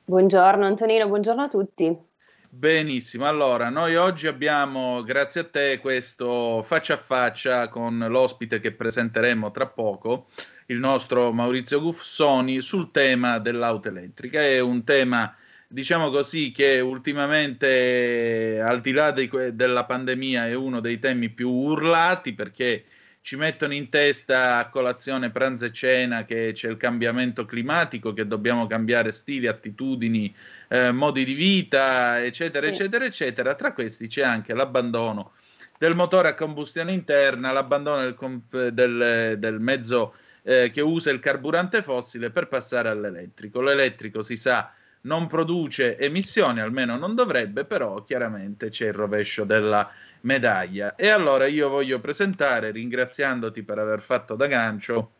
[0.05, 2.11] Buongiorno Antonino, buongiorno a tutti.
[2.55, 8.71] Benissimo, allora noi oggi abbiamo, grazie a te, questo faccia a faccia con l'ospite che
[8.71, 10.27] presenteremo tra poco,
[10.67, 14.39] il nostro Maurizio Guffsoni, sul tema dell'auto elettrica.
[14.39, 15.35] È un tema
[15.67, 21.49] diciamo così, che ultimamente, al di là di, della pandemia, è uno dei temi più
[21.49, 22.85] urlati perché
[23.23, 28.27] ci mettono in testa a colazione, pranzo e cena che c'è il cambiamento climatico, che
[28.27, 30.35] dobbiamo cambiare stili, attitudini,
[30.67, 32.73] eh, modi di vita, eccetera, sì.
[32.73, 33.55] eccetera, eccetera.
[33.55, 35.31] Tra questi c'è anche l'abbandono
[35.77, 41.81] del motore a combustione interna, l'abbandono del, del, del mezzo eh, che usa il carburante
[41.81, 43.61] fossile per passare all'elettrico.
[43.61, 44.69] L'elettrico si sa
[45.03, 49.89] non produce emissioni, almeno non dovrebbe, però chiaramente c'è il rovescio della
[50.23, 50.95] medaglia.
[50.95, 55.11] E allora io voglio presentare, ringraziandoti per aver fatto da gancio,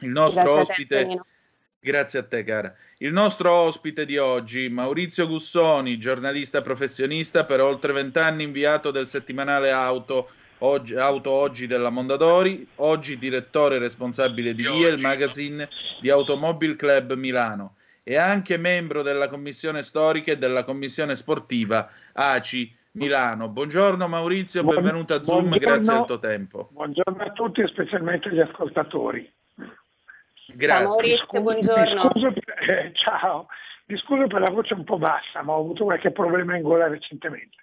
[0.00, 1.06] il nostro grazie ospite.
[1.06, 1.20] Te,
[1.80, 2.74] grazie a te, cara.
[2.98, 9.70] Il nostro ospite di oggi, Maurizio Gussoni, giornalista professionista per oltre vent'anni, inviato del settimanale
[9.70, 10.30] Auto.
[10.58, 15.68] Oggi, Auto Oggi della Mondadori, oggi direttore responsabile di il magazine
[16.00, 22.72] di Automobile Club Milano e anche membro della commissione storica e della commissione sportiva ACI
[22.92, 23.48] Milano.
[23.48, 26.68] Buongiorno Maurizio, benvenuto a Zoom, buongiorno, grazie al tuo tempo.
[26.72, 29.32] Buongiorno a tutti e specialmente agli ascoltatori.
[30.54, 30.66] Grazie.
[30.66, 32.10] Ciao Maurizio, buongiorno.
[32.14, 33.46] Mi per, eh, ciao,
[33.86, 36.88] mi scuso per la voce un po' bassa, ma ho avuto qualche problema in gola
[36.88, 37.56] recentemente.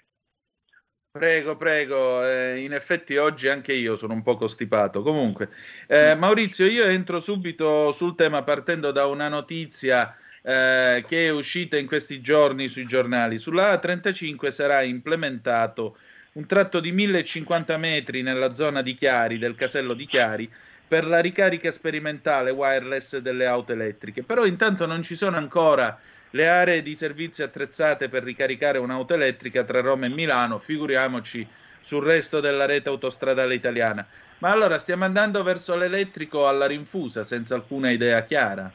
[1.11, 5.03] Prego, prego, eh, in effetti oggi anche io sono un po' costipato.
[5.03, 5.49] Comunque,
[5.87, 11.77] eh, Maurizio, io entro subito sul tema partendo da una notizia eh, che è uscita
[11.77, 13.37] in questi giorni sui giornali.
[13.37, 15.97] Sulla A35 sarà implementato
[16.33, 20.49] un tratto di 1050 metri nella zona di Chiari, del casello di Chiari,
[20.87, 24.23] per la ricarica sperimentale wireless delle auto elettriche.
[24.23, 25.99] Però intanto non ci sono ancora
[26.31, 31.47] le aree di servizio attrezzate per ricaricare un'auto elettrica tra Roma e Milano, figuriamoci
[31.81, 34.05] sul resto della rete autostradale italiana.
[34.39, 38.71] Ma allora stiamo andando verso l'elettrico alla rinfusa senza alcuna idea chiara?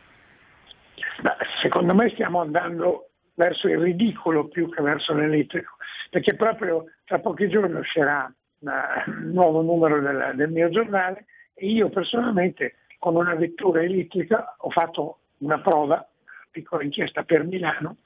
[1.65, 5.79] Secondo me stiamo andando verso il ridicolo più che verso l'elettrico,
[6.11, 11.25] perché proprio tra pochi giorni uscirà un nuovo numero del, del mio giornale
[11.55, 17.45] e io personalmente con una vettura elettrica ho fatto una prova, una piccola inchiesta per
[17.45, 17.97] Milano,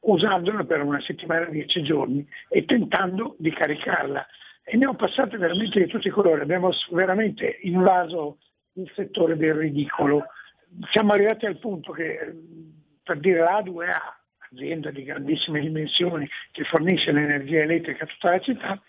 [0.00, 4.26] usandola per una settimana, dieci giorni e tentando di caricarla.
[4.62, 8.36] E ne ho passate veramente di tutti i colori, abbiamo veramente invaso
[8.74, 10.26] il settore del ridicolo.
[10.90, 12.32] Siamo arrivati al punto che,
[13.02, 18.40] per dire la A2A, azienda di grandissime dimensioni che fornisce l'energia elettrica a tutta la
[18.40, 18.82] città,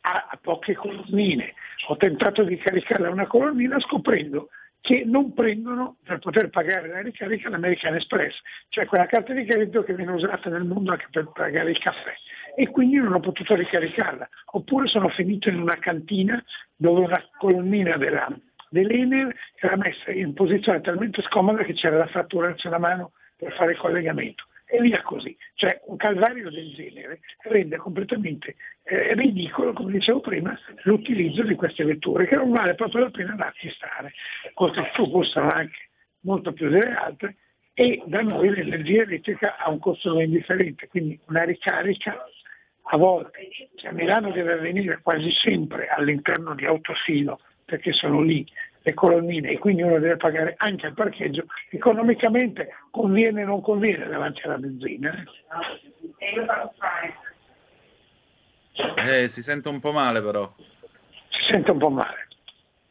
[0.00, 1.54] ha poche colonnine.
[1.88, 4.48] Ho tentato di caricarla una colonnina scoprendo
[4.80, 9.82] che non prendono per poter pagare la ricarica l'American Express, cioè quella carta di credito
[9.82, 12.14] che viene usata nel mondo anche per pagare il caffè
[12.54, 14.28] e quindi non ho potuto ricaricarla.
[14.52, 16.42] Oppure sono finito in una cantina
[16.76, 18.28] dove una colonnina della,
[18.70, 23.72] dell'Enel era messa in posizione talmente scomoda che c'era da fratturarsi la mano per fare
[23.72, 25.36] il collegamento e via così.
[25.54, 31.84] Cioè un calvario del genere rende completamente eh, ridicolo, come dicevo prima, l'utilizzo di queste
[31.84, 34.12] vetture che non vale proprio la pena da acquistare.
[34.54, 35.88] Costano, costano anche
[36.20, 37.36] molto più delle altre
[37.72, 42.24] e da noi l'energia elettrica ha un costo non indifferente, quindi una ricarica
[42.90, 48.50] a volte, cioè a Milano deve avvenire quasi sempre all'interno di autosilo, perché sono lì
[48.80, 54.06] le colonnine e quindi uno deve pagare anche il parcheggio, economicamente conviene o non conviene
[54.06, 55.22] davanti alla benzina.
[58.96, 60.50] Eh, si sente un po' male però.
[61.28, 62.28] Si sente un po' male.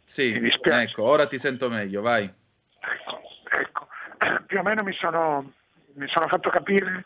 [0.04, 2.26] Sì, ecco, ora ti sento meglio, vai.
[2.26, 3.22] Ecco,
[3.60, 3.88] ecco.
[4.46, 5.54] Più o meno mi sono,
[5.94, 7.06] mi sono fatto capire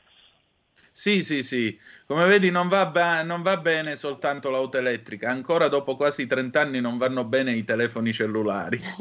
[0.91, 1.79] sì, sì, sì.
[2.05, 6.59] Come vedi non va, ba- non va, bene soltanto l'auto elettrica, ancora dopo quasi 30
[6.59, 8.77] anni non vanno bene i telefoni cellulari.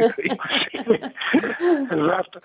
[1.91, 2.43] esatto.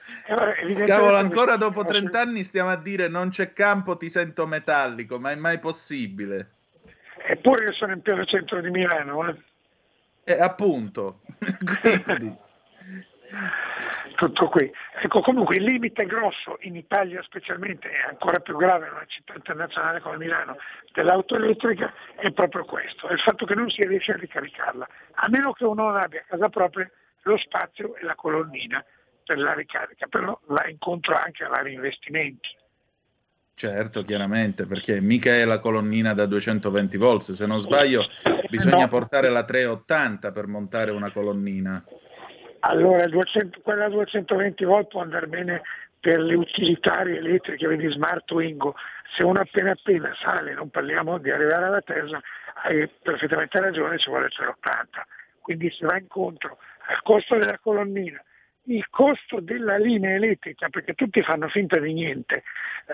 [0.86, 5.31] Cavolo, ancora dopo 30 anni stiamo a dire non c'è campo, ti sento metallico, ma
[5.31, 6.49] è mai possibile?
[7.27, 9.29] Eppure io sono in pieno centro di Milano.
[9.29, 9.36] Eh.
[10.23, 11.21] Eh, appunto.
[11.81, 12.36] Quindi
[14.15, 14.71] tutto qui.
[15.01, 19.33] Ecco, comunque il limite grosso in Italia specialmente, è ancora più grave in una città
[19.35, 20.57] internazionale come Milano,
[20.93, 25.29] dell'auto elettrica è proprio questo, è il fatto che non si riesce a ricaricarla, a
[25.29, 26.89] meno che uno non abbia a casa propria
[27.23, 28.83] lo spazio e la colonnina
[29.25, 32.49] per la ricarica, però va incontro anche a vari investimenti.
[33.55, 38.05] Certo, chiaramente, perché mica è la colonnina da 220 volt, se non sbaglio
[38.49, 38.89] bisogna no.
[38.89, 41.83] portare la 380 per montare una colonnina.
[42.59, 45.61] Allora 200, quella 220 volt può andare bene
[45.99, 48.75] per le utilitarie elettriche, vedi Smart Wingo,
[49.15, 52.21] se uno appena appena sale, non parliamo di arrivare alla Tesla,
[52.63, 55.07] hai perfettamente ragione, ci vuole 380.
[55.41, 56.57] Quindi si va incontro
[56.88, 58.23] al costo della colonnina,
[58.65, 62.43] il costo della linea elettrica, perché tutti fanno finta di niente,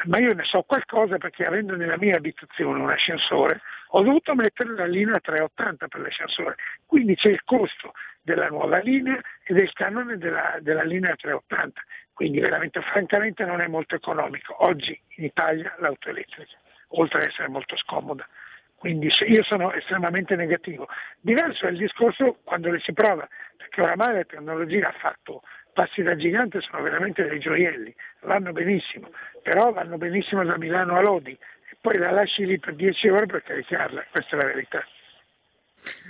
[0.05, 4.73] ma io ne so qualcosa perché avendo nella mia abitazione un ascensore, ho dovuto mettere
[4.73, 6.55] la linea 380 per l'ascensore,
[6.85, 11.81] quindi c'è il costo della nuova linea e del canone della, della linea 380,
[12.13, 16.57] quindi veramente francamente non è molto economico oggi in Italia l'auto elettrica,
[16.89, 18.27] oltre ad essere molto scomoda.
[18.75, 20.87] Quindi io sono estremamente negativo.
[21.19, 25.43] Diverso è il discorso quando le si prova, perché oramai la tecnologia ha fatto
[25.73, 29.09] passi da gigante sono veramente dei gioielli, vanno benissimo,
[29.41, 33.25] però vanno benissimo da Milano a Lodi e poi la lasci lì per 10 ore
[33.25, 34.85] per caricarla, questa è la verità.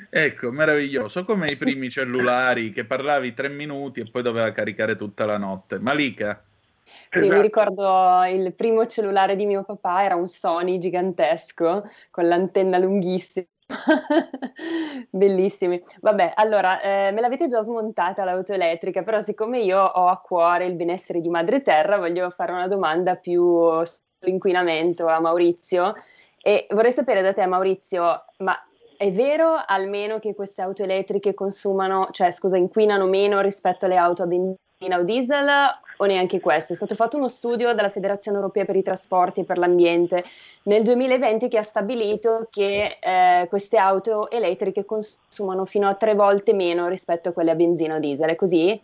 [0.09, 5.25] Ecco, meraviglioso, come i primi cellulari che parlavi tre minuti e poi doveva caricare tutta
[5.25, 5.79] la notte.
[5.79, 6.43] Malika?
[6.83, 7.33] Sì, esatto.
[7.33, 13.45] mi ricordo il primo cellulare di mio papà, era un Sony gigantesco con l'antenna lunghissima
[15.09, 15.81] Bellissimi.
[16.01, 20.65] Vabbè, allora, eh, me l'avete già smontata l'auto elettrica, però siccome io ho a cuore
[20.65, 25.95] il benessere di madre terra, voglio fare una domanda più sull'inquinamento a Maurizio
[26.41, 28.57] e vorrei sapere da te Maurizio, ma
[29.01, 34.21] è vero almeno che queste auto elettriche consumano, cioè scusa, inquinano meno rispetto alle auto
[34.21, 35.49] a benzina o diesel
[35.97, 36.73] o neanche questo.
[36.73, 40.23] È stato fatto uno studio dalla Federazione Europea per i Trasporti e per l'Ambiente
[40.65, 46.53] nel 2020 che ha stabilito che eh, queste auto elettriche consumano fino a tre volte
[46.53, 48.29] meno rispetto a quelle a benzina o diesel.
[48.29, 48.79] È così?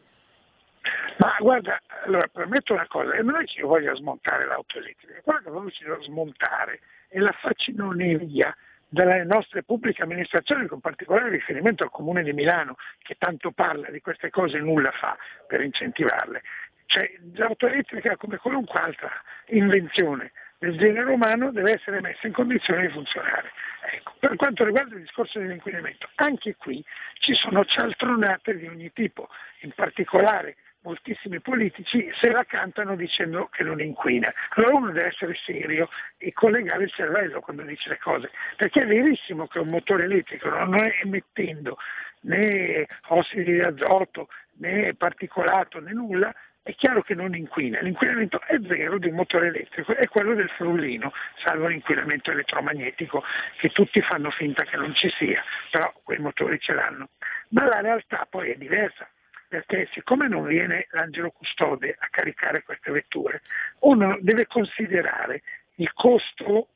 [1.18, 5.22] Ma guarda, allora permetto una cosa, e non è che io voglia smontare l'auto elettrica,
[5.24, 8.56] quello che voglio smontare è la faciloneria
[8.90, 14.02] delle nostre pubbliche amministrazioni, con particolare riferimento al Comune di Milano, che tanto parla di
[14.02, 16.42] queste cose e nulla fa per incentivarle.
[16.86, 19.12] Cioè, l'auto elettrica, come qualunque altra
[19.48, 23.52] invenzione del genere umano, deve essere messa in condizione di funzionare.
[23.92, 26.84] Ecco, per quanto riguarda il discorso dell'inquinamento, anche qui
[27.20, 29.30] ci sono cialtronate di ogni tipo,
[29.62, 34.34] in particolare moltissimi politici se la cantano dicendo che non inquina.
[34.50, 38.88] Allora uno deve essere serio e collegare il cervello quando dice le cose, perché è
[38.88, 41.78] verissimo che un motore elettrico non è emettendo
[42.22, 46.34] né ossidi di azoto né particolato né nulla,
[46.68, 47.80] è chiaro che non inquina.
[47.80, 53.24] L'inquinamento è zero di un motore elettrico, è quello del frullino, salvo l'inquinamento elettromagnetico
[53.58, 57.10] che tutti fanno finta che non ci sia, però quei motori ce l'hanno.
[57.50, 59.08] Ma la realtà poi è diversa
[59.48, 63.42] perché siccome non viene l'angelo custode a caricare queste vetture,
[63.80, 65.42] uno deve considerare
[65.76, 66.70] il costo,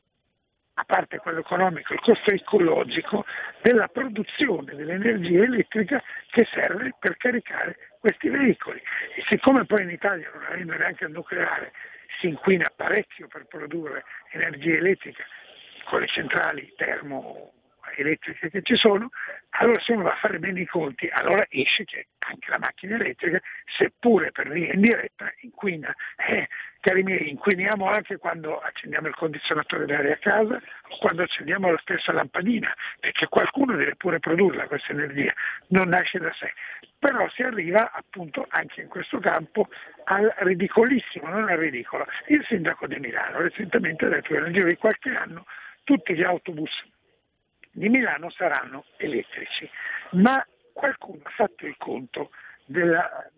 [0.75, 3.25] a parte quello economico, il costo ecologico
[3.61, 8.81] della produzione dell'energia elettrica che serve per caricare questi veicoli.
[9.15, 11.73] E siccome poi in Italia, non avendo neanche il nucleare,
[12.19, 15.25] si inquina parecchio per produrre energia elettrica
[15.85, 17.53] con le centrali termo
[17.95, 19.09] elettriche che ci sono,
[19.51, 22.95] allora se uno va a fare bene i conti, allora esce che anche la macchina
[22.95, 25.93] elettrica, seppure per via indiretta, inquina.
[26.17, 26.47] Eh,
[26.79, 31.77] cari miei, inquiniamo anche quando accendiamo il condizionatore d'aria a casa o quando accendiamo la
[31.79, 35.33] stessa lampadina, perché qualcuno deve pure produrla questa energia,
[35.67, 36.51] non nasce da sé.
[36.97, 39.67] Però si arriva appunto anche in questo campo
[40.05, 42.05] al ridicolissimo, non al ridicolo.
[42.27, 45.45] Il sindaco di Milano recentemente ha detto che nel giro di qualche anno
[45.83, 46.71] tutti gli autobus
[47.71, 49.69] di Milano saranno elettrici,
[50.11, 52.31] ma qualcuno ha fatto il conto
[52.65, 53.29] della,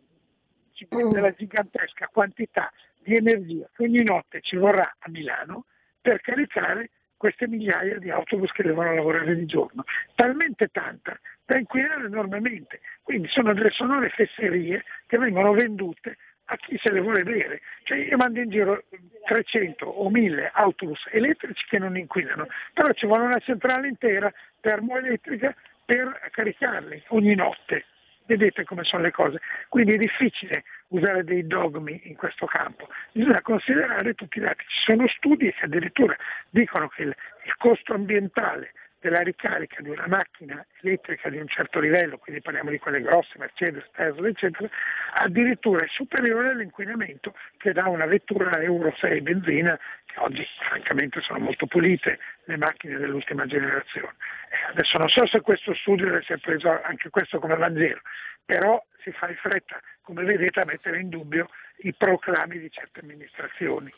[0.90, 5.66] della gigantesca quantità di energia che ogni notte ci vorrà a Milano
[6.02, 9.86] per caricare queste migliaia di autobus che devono lavorare di giorno.
[10.14, 12.82] Talmente tanta da inquinare enormemente.
[13.02, 17.62] Quindi sono delle sonore fesserie che vengono vendute a chi se le vuole bere.
[17.84, 18.84] Cioè io mando in giro
[19.26, 25.56] 300 o 1000 autobus elettrici che non inquinano, però ci vuole una centrale intera termoelettrica
[25.86, 27.86] per caricarli ogni notte.
[28.26, 29.42] Vedete come sono le cose.
[29.68, 32.88] Quindi è difficile usare dei dogmi in questo campo.
[33.12, 34.64] Bisogna considerare tutti i dati.
[34.66, 36.16] Ci sono studi che addirittura
[36.50, 38.72] dicono che il, il costo ambientale
[39.04, 43.38] della ricarica di una macchina elettrica di un certo livello, quindi parliamo di quelle grosse,
[43.38, 44.70] Mercedes, Tesla, eccetera,
[45.16, 51.40] addirittura è superiore all'inquinamento che dà una vettura Euro 6 benzina, che oggi francamente sono
[51.40, 54.16] molto pulite le macchine dell'ultima generazione.
[54.50, 58.00] Eh, adesso non so se questo studio deve essere preso anche questo come Vangelo,
[58.46, 61.50] però si fa in fretta, come vedete, a mettere in dubbio
[61.80, 63.94] i proclami di certe amministrazioni.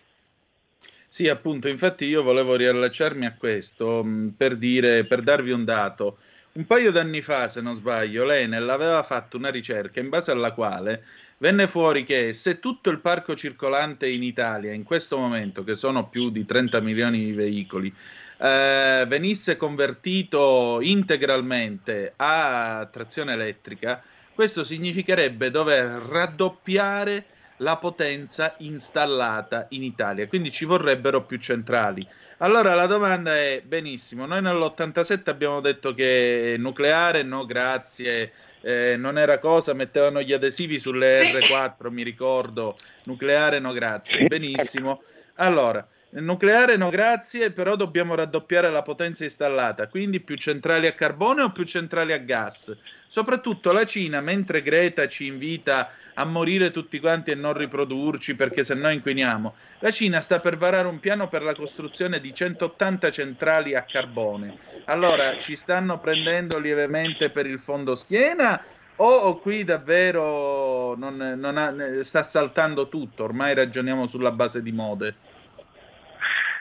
[1.08, 6.18] Sì, appunto, infatti io volevo riallacciarmi a questo mm, per, dire, per darvi un dato.
[6.54, 10.52] Un paio d'anni fa, se non sbaglio, l'Enel aveva fatto una ricerca in base alla
[10.52, 11.04] quale
[11.38, 16.08] venne fuori che se tutto il parco circolante in Italia, in questo momento, che sono
[16.08, 17.94] più di 30 milioni di veicoli,
[18.38, 24.02] eh, venisse convertito integralmente a trazione elettrica,
[24.34, 27.26] questo significherebbe dover raddoppiare
[27.58, 32.08] la potenza installata in Italia, quindi ci vorrebbero più centrali.
[32.40, 39.18] Allora la domanda è, benissimo, noi nell'87 abbiamo detto che nucleare no grazie, eh, non
[39.18, 45.04] era cosa, mettevano gli adesivi sulle R4, mi ricordo, nucleare no grazie, benissimo.
[45.36, 45.88] Allora,
[46.22, 51.52] nucleare no grazie, però dobbiamo raddoppiare la potenza installata, quindi più centrali a carbone o
[51.52, 52.76] più centrali a gas.
[53.08, 58.64] Soprattutto la Cina, mentre Greta ci invita a morire tutti quanti e non riprodurci perché
[58.64, 59.54] se no inquiniamo.
[59.80, 64.58] La Cina sta per varare un piano per la costruzione di 180 centrali a carbone.
[64.86, 68.64] Allora ci stanno prendendo lievemente per il fondo schiena
[68.98, 73.26] o qui davvero non, non ha, sta saltando tutto?
[73.26, 75.16] Ormai ragioniamo sulla base di mode.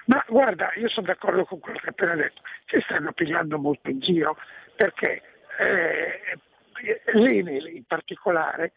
[0.06, 3.90] Ma guarda, io sono d'accordo con quello che hai appena detto, ci stanno pigliando molto
[3.90, 4.36] in giro
[4.76, 5.22] perché
[5.58, 6.38] eh,
[7.12, 8.72] l'Enel in particolare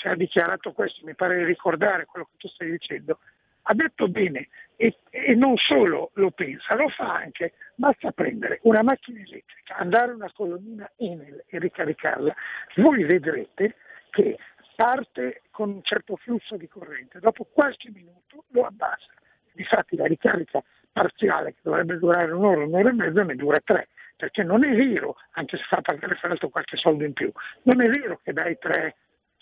[0.00, 3.18] se ha dichiarato questo, mi pare di ricordare quello che tu stai dicendo,
[3.62, 8.82] ha detto bene e, e, non solo lo pensa, lo fa anche, basta prendere una
[8.82, 12.34] macchina elettrica, andare a una colonnina Enel e ricaricarla,
[12.76, 13.76] voi vedrete
[14.10, 14.38] che
[14.76, 19.17] parte con un certo flusso di corrente, dopo qualche minuto lo abbassa.
[19.58, 24.44] Difatti la ricarica parziale che dovrebbe durare un'ora, un'ora e mezza ne dura tre, perché
[24.44, 27.28] non è vero, anche se fa pagare fra l'altro qualche soldo in più,
[27.62, 28.94] non è vero che dai tre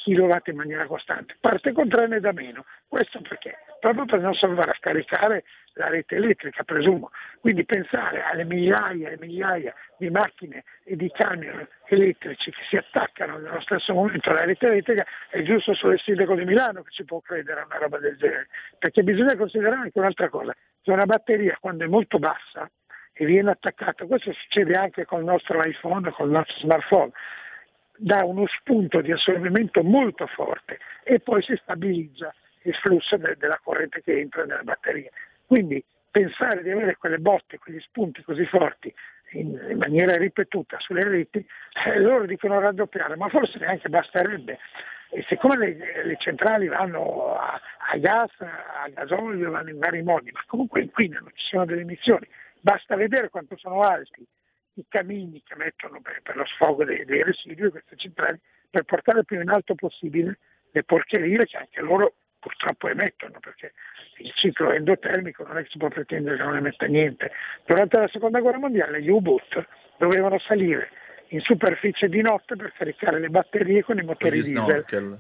[0.07, 2.65] kW in maniera costante, parte con 3 ne da meno.
[2.87, 3.59] Questo perché?
[3.81, 5.43] Proprio per non salvare a scaricare
[5.73, 7.11] la rete elettrica, presumo.
[7.41, 13.39] Quindi pensare alle migliaia e migliaia di macchine e di camion elettrici che si attaccano
[13.39, 17.21] nello stesso momento alla rete elettrica è giusto sulle Sindaco di Milano che si può
[17.21, 18.47] credere a una roba del genere.
[18.79, 22.71] Perché bisogna considerare anche un'altra cosa, che una batteria quando è molto bassa
[23.13, 27.11] e viene attaccata, questo succede anche con il nostro iPhone, con il nostro smartphone,
[27.99, 33.61] dà uno spunto di assorbimento molto forte e poi si stabilizza il flusso de- della
[33.63, 35.11] corrente che entra nella batteria.
[35.47, 38.93] Quindi pensare di avere quelle botte, quegli spunti così forti
[39.33, 41.45] in, in maniera ripetuta sulle reti,
[41.87, 44.59] eh, loro dicono raddoppiare, ma forse neanche basterebbe.
[45.11, 47.61] E siccome le, le centrali vanno a,
[47.93, 52.27] a, gas, a gasolio, vanno in vari modi, ma comunque inquinano, ci sono delle emissioni,
[52.61, 54.27] basta vedere quanto sono alti
[54.77, 58.39] i camini che mettono per, per lo sfogo dei, dei residui, queste centrali,
[58.71, 60.39] per portare più in alto possibile
[60.71, 63.73] le porcherie che anche loro purtroppo emettono, perché
[64.19, 67.33] il ciclo endotermico non è che si può pretendere che non emetta niente.
[67.65, 69.67] Durante la seconda guerra mondiale gli U-boot
[69.99, 70.91] dovevano salire
[71.29, 75.19] in superficie di notte per caricare le batterie con i motori diesel.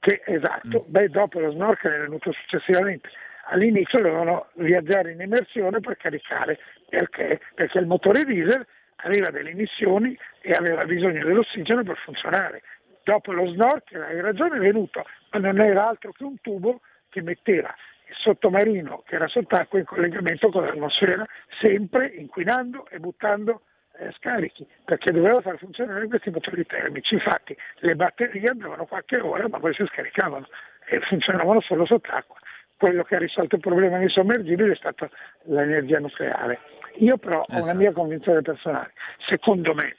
[0.00, 0.90] Che, esatto, mm.
[0.90, 3.10] beh, dopo lo snorkel è venuto successivamente.
[3.46, 7.40] All'inizio dovevano viaggiare in immersione per caricare, perché?
[7.54, 8.66] Perché il motore diesel
[8.96, 12.62] aveva delle emissioni e aveva bisogno dell'ossigeno per funzionare.
[13.02, 17.22] Dopo lo snorkel, hai ragione, è venuto, ma non era altro che un tubo che
[17.22, 17.74] metteva
[18.10, 21.24] il sottomarino che era sott'acqua in collegamento con l'atmosfera,
[21.60, 23.62] sempre inquinando e buttando
[23.98, 27.14] eh, scarichi, perché doveva far funzionare questi motori termici.
[27.14, 30.48] Infatti le batterie andavano qualche ora, ma poi si scaricavano
[30.86, 32.36] e funzionavano solo sott'acqua.
[32.80, 35.06] Quello che ha risolto il problema dei sommergibili è stata
[35.42, 36.60] l'energia nucleare.
[36.94, 37.50] Io però esatto.
[37.50, 37.78] ho una esatto.
[37.78, 38.92] mia convinzione personale.
[39.18, 39.96] Secondo me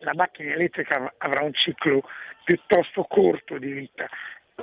[0.00, 2.02] la macchina elettrica avrà un ciclo
[2.42, 4.08] piuttosto corto di vita,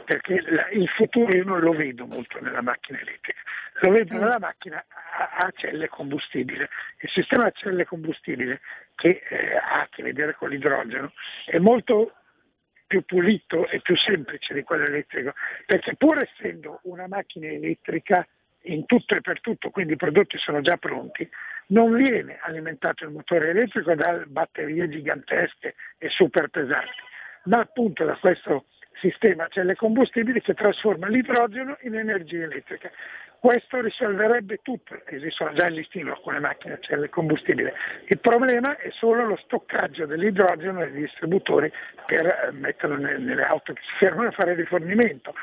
[0.04, 3.40] perché il futuro io non lo vedo molto nella macchina elettrica,
[3.80, 4.20] lo vedo mm.
[4.20, 4.84] nella macchina
[5.18, 6.68] a, a celle combustibile.
[7.00, 8.60] Il sistema a celle combustibile
[8.96, 11.14] che eh, ha a che vedere con l'idrogeno
[11.46, 12.16] è molto
[12.90, 15.34] più pulito e più semplice di quello elettrico,
[15.68, 18.28] perché pur essendo una macchina elettrica
[18.64, 21.30] in tutto e per tutto, quindi i prodotti sono già pronti,
[21.68, 27.00] non viene alimentato il motore elettrico da batterie gigantesche e super pesanti,
[27.44, 28.66] ma appunto da questo
[29.00, 32.92] sistema celle combustibili che trasforma l'idrogeno in energia elettrica.
[33.40, 37.74] Questo risolverebbe tutto, esistono già in listino alcune macchine a celle combustibile.
[38.08, 41.72] Il problema è solo lo stoccaggio dell'idrogeno nei distributori
[42.06, 45.34] per eh, metterlo nelle auto che si fermano a fare rifornimento.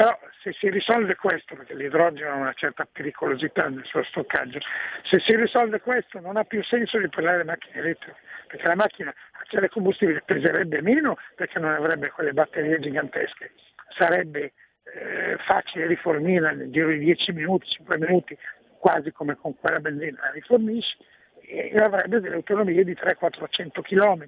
[0.00, 4.58] Però se si risolve questo, perché l'idrogeno ha una certa pericolosità nel suo stoccaggio,
[5.02, 8.76] se si risolve questo non ha più senso di parlare di macchine elettriche, perché la
[8.76, 13.52] macchina a celle combustibile peserebbe meno perché non avrebbe quelle batterie gigantesche,
[13.94, 18.38] sarebbe eh, facile rifornirla nel giro di 10 minuti, 5 minuti,
[18.78, 20.96] quasi come con quella benzina la rifornisci,
[21.42, 24.24] e avrebbe delle autonomie di 300-400 km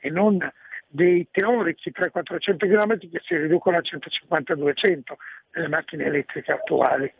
[0.00, 0.36] e non
[0.94, 5.00] dei teorici 300-400 km che si riducono a 150-200
[5.54, 7.12] nelle macchine elettriche attuali.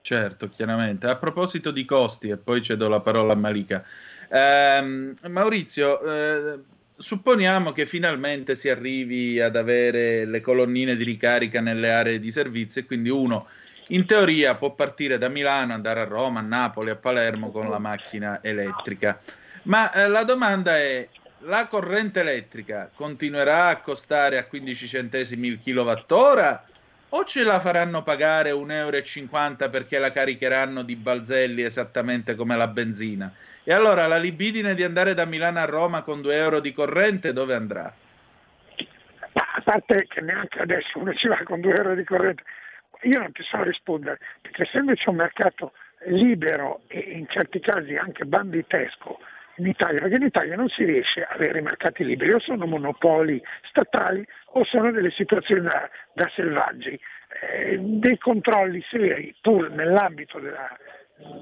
[0.00, 1.08] Certo, chiaramente.
[1.08, 3.84] A proposito di costi, e poi cedo la parola a Malika.
[4.28, 6.60] Eh, Maurizio, eh,
[6.96, 12.80] supponiamo che finalmente si arrivi ad avere le colonnine di ricarica nelle aree di servizio
[12.80, 13.48] e quindi uno
[13.88, 17.80] in teoria può partire da Milano, andare a Roma, a Napoli, a Palermo con la
[17.80, 19.20] macchina elettrica.
[19.64, 21.08] Ma eh, la domanda è,
[21.44, 26.64] la corrente elettrica continuerà a costare a 15 centesimi il kilowattora
[27.10, 32.68] o ce la faranno pagare 1,50 euro perché la caricheranno di balzelli esattamente come la
[32.68, 33.32] benzina?
[33.64, 37.32] E allora la libidine di andare da Milano a Roma con 2 euro di corrente
[37.32, 37.92] dove andrà?
[39.54, 42.42] a parte che neanche adesso uno ci va con 2 euro di corrente,
[43.02, 45.72] io non ti so rispondere, perché essendo c'è un mercato
[46.06, 49.18] libero e in certi casi anche banditesco,
[49.56, 53.42] in Italia, perché in Italia non si riesce a avere mercati liberi, o sono monopoli
[53.62, 56.98] statali o sono delle situazioni da, da selvaggi.
[57.40, 60.68] Eh, dei controlli seri, pur nell'ambito della,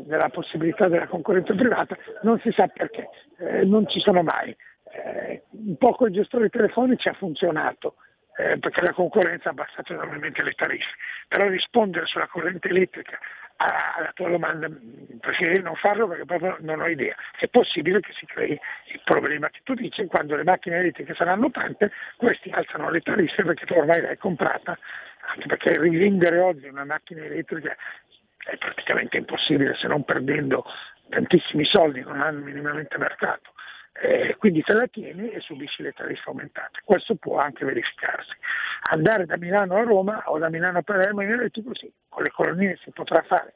[0.04, 3.08] della, possibilità della concorrenza privata, non si sa perché,
[3.38, 4.56] eh, non ci sono mai.
[4.92, 7.96] Eh, un po' con i gestori telefonici ha funzionato,
[8.36, 10.94] eh, perché la concorrenza ha abbassato enormemente le tariffe,
[11.28, 13.18] però rispondere sulla corrente elettrica
[13.62, 14.68] alla tua domanda
[15.20, 17.14] preferirei non farlo perché proprio non ho idea.
[17.38, 21.50] È possibile che si crei il problema che tu dici quando le macchine elettriche saranno
[21.50, 24.78] tante, questi alzano le tariffe perché tu ormai l'hai comprata,
[25.32, 27.76] anche perché rivendere oggi una macchina elettrica
[28.38, 30.64] è praticamente impossibile se non perdendo
[31.10, 33.52] tantissimi soldi, non hanno minimamente mercato.
[34.02, 36.80] Eh, quindi te la tieni e subisci le tariffe aumentate.
[36.84, 38.32] Questo può anche verificarsi.
[38.90, 42.30] Andare da Milano a Roma o da Milano a Palermo in elettrico sì, con le
[42.30, 43.52] colonnine si potrà fare,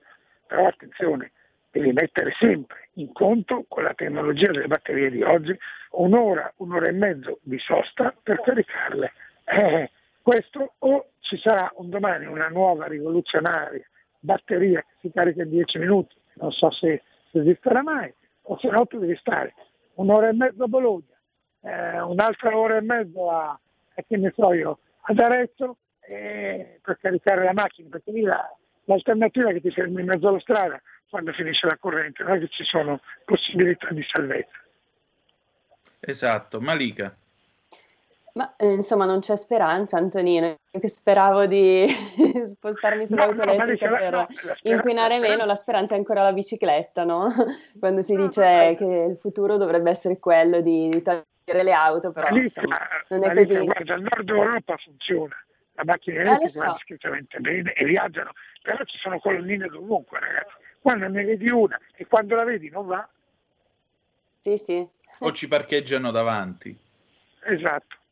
[0.46, 1.32] però attenzione,
[1.70, 5.58] devi mettere sempre in conto con la tecnologia delle batterie di oggi
[5.92, 9.12] un'ora, un'ora e mezzo di sosta per caricarle.
[9.44, 9.90] Eh,
[10.20, 13.86] questo o ci sarà un domani una nuova rivoluzionaria
[14.20, 18.68] batteria che si carica in 10 minuti, non so se, se esisterà mai, o se
[18.68, 19.54] no tu devi stare
[19.94, 21.14] un'ora e mezzo a Bologna,
[21.62, 23.58] eh, un'altra ora e mezzo a,
[24.06, 28.46] che ne so io, ad Arezzo eh, per caricare la macchina, perché lì la,
[28.84, 32.38] l'alternativa è che ti fermi in mezzo alla strada quando finisce la corrente, non è
[32.40, 34.58] che ci sono possibilità di salvezza.
[36.00, 37.16] Esatto, Malika.
[38.34, 40.46] Ma eh, insomma non c'è speranza, Antonino.
[40.46, 41.86] Io che speravo di
[42.46, 44.28] spostarmi sull'auto no, elettrica no, per no,
[44.62, 47.28] inquinare meno, la speranza è ancora la bicicletta, no?
[47.78, 52.26] Quando si dice che il futuro dovrebbe essere quello di, di togliere le auto, però
[52.26, 52.80] Alice, insomma,
[53.10, 53.64] non è Alice, così.
[53.66, 55.36] Guarda, al nord Europa funziona,
[55.74, 56.72] la macchina elettrica va so.
[56.72, 58.32] discretamente bene e viaggiano,
[58.62, 60.54] però ci sono colonnine dovunque, ragazzi.
[60.80, 63.08] Quando ne vedi una e quando la vedi non va.
[64.40, 64.86] Sì, sì.
[65.20, 66.76] O ci parcheggiano davanti.
[67.44, 68.02] Esatto.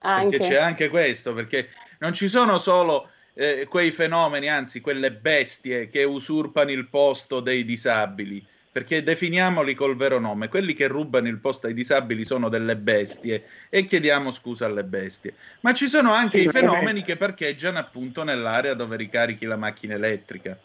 [0.00, 0.38] Anche.
[0.38, 5.88] Perché c'è anche questo, perché non ci sono solo eh, quei fenomeni, anzi quelle bestie
[5.88, 11.38] che usurpano il posto dei disabili, perché definiamoli col vero nome, quelli che rubano il
[11.38, 16.38] posto ai disabili sono delle bestie e chiediamo scusa alle bestie, ma ci sono anche
[16.38, 20.58] sì, i fenomeni che parcheggiano appunto nell'area dove ricarichi la macchina elettrica.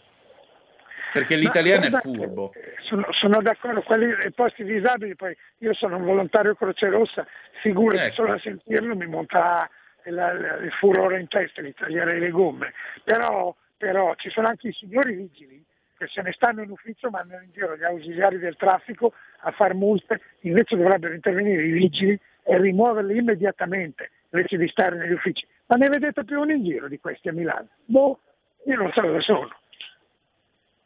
[1.20, 2.54] Perché l'italiano è furbo.
[2.82, 7.26] Sono, sono, d'accordo, quelli i posti disabili, poi io sono un volontario Croce Rossa,
[7.62, 8.16] figurati ecco.
[8.16, 9.70] solo a sentirlo mi monta
[10.04, 12.74] la, la, il furore in testa di tagliare le gomme.
[13.04, 15.64] Però, però ci sono anche i signori vigili
[15.98, 19.74] che se ne stanno in ufficio mandano in giro gli ausiliari del traffico a far
[19.74, 25.48] multe, invece dovrebbero intervenire i vigili e rimuoverli immediatamente invece di stare negli uffici.
[25.68, 27.70] Ma ne vedete più uno in giro di questi a Milano?
[27.86, 28.20] Boh,
[28.66, 29.50] io non so dove sono.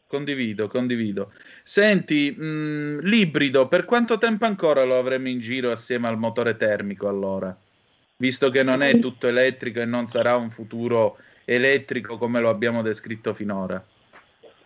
[0.10, 1.32] Condivido, condivido.
[1.62, 6.58] Senti, mh, mm, l'ibrido, per quanto tempo ancora lo avremo in giro assieme al motore
[6.58, 7.56] termico allora?
[8.18, 12.82] Visto che non è tutto elettrico e non sarà un futuro elettrico come lo abbiamo
[12.82, 13.86] descritto finora.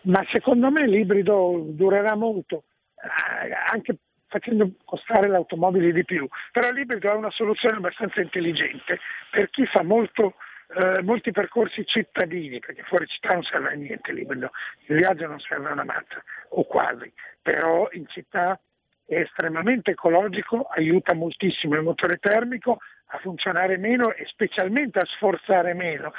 [0.04, 2.64] Ma secondo me l'ibrido durerà molto,
[2.96, 3.96] eh, anche
[4.28, 6.26] facendo costare l'automobile di più.
[6.52, 8.98] Però l'ibrido è una soluzione abbastanza intelligente
[9.30, 10.36] per chi fa molto
[10.74, 14.50] eh, molti percorsi cittadini, perché fuori città non serve a niente l'ibrido,
[14.86, 18.58] il viaggio non serve a una mazza, o quasi, però in città
[19.06, 25.74] è estremamente ecologico, aiuta moltissimo il motore termico a funzionare meno e specialmente a sforzare
[25.74, 26.12] meno.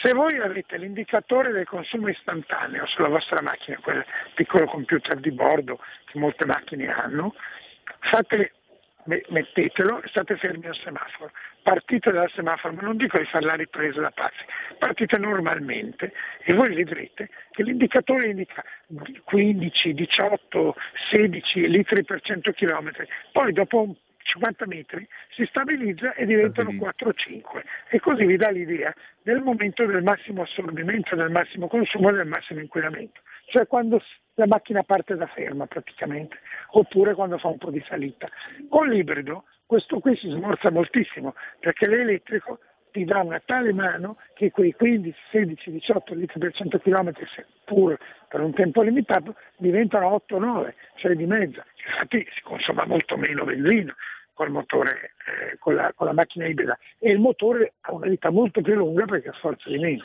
[0.00, 4.04] Se voi avete l'indicatore del consumo istantaneo sulla vostra macchina, quel
[4.34, 7.34] piccolo computer di bordo che molte macchine hanno,
[8.00, 8.52] fate
[9.28, 11.32] mettetelo e state fermi al semaforo.
[11.62, 14.44] Partite dal semaforo, ma non dico di fare la ripresa da pazzi,
[14.78, 18.64] partite normalmente e voi vedrete che l'indicatore indica
[19.24, 20.76] 15, 18,
[21.10, 22.90] 16 litri per 100 km,
[23.32, 29.40] poi dopo 50 metri si stabilizza e diventano 4-5 e così vi dà l'idea del
[29.40, 33.20] momento del massimo assorbimento, del massimo consumo e del massimo inquinamento
[33.50, 34.00] cioè quando
[34.34, 36.38] la macchina parte da ferma praticamente,
[36.70, 38.28] oppure quando fa un po' di salita.
[38.68, 44.50] Con l'ibrido questo qui si smorza moltissimo, perché l'elettrico ti dà una tale mano che
[44.50, 47.96] quei 15, 16, 18 litri per 100 km, seppur
[48.28, 51.64] per un tempo limitato, diventano 8-9, cioè di mezza.
[51.86, 53.94] Infatti si consuma molto meno benzina
[54.32, 58.30] col motore, eh, con, la, con la macchina ibrida e il motore ha una vita
[58.30, 60.04] molto più lunga perché sforza di meno.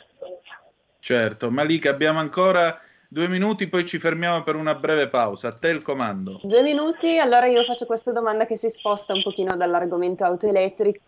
[1.00, 5.48] Certo, Malika abbiamo ancora Due minuti, poi ci fermiamo per una breve pausa.
[5.48, 6.40] A te il comando.
[6.42, 11.00] Due minuti, allora io faccio questa domanda che si sposta un pochino dall'argomento auto elettriche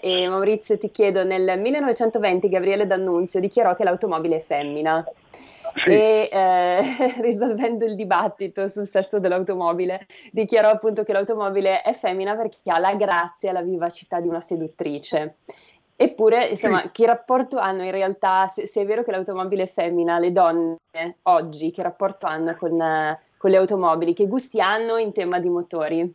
[0.00, 5.04] e Maurizio ti chiedo, nel 1920 Gabriele D'Annunzio dichiarò che l'automobile è femmina.
[5.74, 5.88] Sì.
[5.88, 12.58] E eh, risolvendo il dibattito sul sesso dell'automobile, dichiarò appunto che l'automobile è femmina perché
[12.66, 15.36] ha la grazia e la vivacità di una seduttrice.
[16.02, 16.90] Eppure, insomma, sì.
[16.92, 20.78] che rapporto hanno in realtà, se, se, è vero che l'automobile è femmina, le donne
[21.22, 22.76] oggi, che rapporto hanno con,
[23.36, 24.14] con le automobili?
[24.14, 26.14] Che gusti hanno in tema di motori?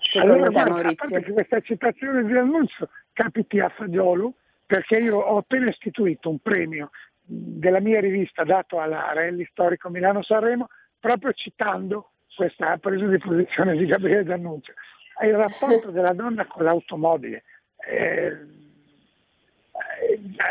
[0.00, 1.20] Secondo allora, te, guarda, Maurizio?
[1.20, 4.34] che questa citazione di annuncio capiti a Fagiolo,
[4.66, 6.90] perché io ho appena istituito un premio
[7.22, 10.68] della mia rivista dato alla Rally Storico Milano-Sanremo,
[11.00, 14.74] proprio citando questa presa di posizione di Gabriele D'Annunzio.
[15.22, 17.42] Il rapporto della donna con l'automobile.
[17.86, 18.57] Eh,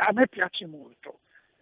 [0.07, 1.19] a me piace molto,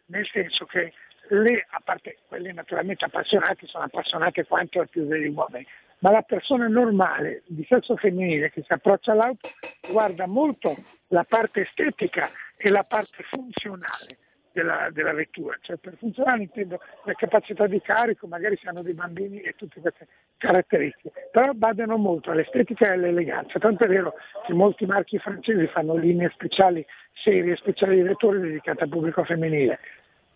[0.07, 0.93] nel senso che
[1.29, 5.65] le, a parte quelle naturalmente appassionate, sono appassionate quanto più degli uomini,
[5.99, 9.49] ma la persona normale di sesso femminile che si approccia all'auto
[9.89, 10.75] guarda molto
[11.07, 14.19] la parte estetica e la parte funzionale
[14.55, 18.93] della, della vettura, cioè per funzionare intendo la capacità di carico, magari se hanno dei
[18.93, 24.13] bambini e tutte queste caratteristiche, però badano molto all'estetica e all'eleganza, tanto è vero
[24.45, 29.77] che molti marchi francesi fanno linee speciali, serie speciali di vetture dedicate al pubblico femminile,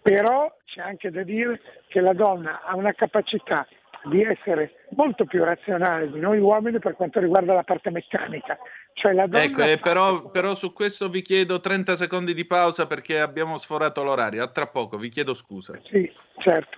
[0.02, 3.66] però c'è anche da dire che la donna ha una capacità
[4.04, 8.58] di essere molto più razionale di noi uomini per quanto riguarda la parte meccanica.
[9.00, 12.86] Cioè la donna ecco, eh, però, però, su questo vi chiedo 30 secondi di pausa
[12.86, 14.44] perché abbiamo sforato l'orario.
[14.44, 15.80] A tra poco, vi chiedo scusa.
[15.86, 16.78] Sì, certo.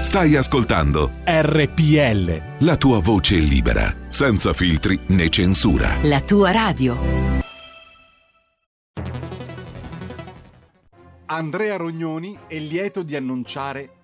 [0.00, 2.64] Stai ascoltando RPL.
[2.64, 5.96] La tua voce libera, senza filtri né censura.
[6.04, 6.96] La tua radio.
[11.26, 14.03] Andrea Rognoni è lieto di annunciare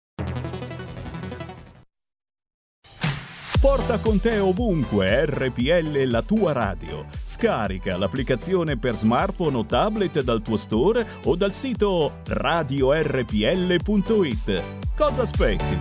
[3.61, 7.05] Porta con te ovunque RPL la tua radio.
[7.23, 13.03] Scarica l'applicazione per smartphone o tablet dal tuo store o dal sito radiorpl.it.
[14.97, 15.79] Cosa aspetti?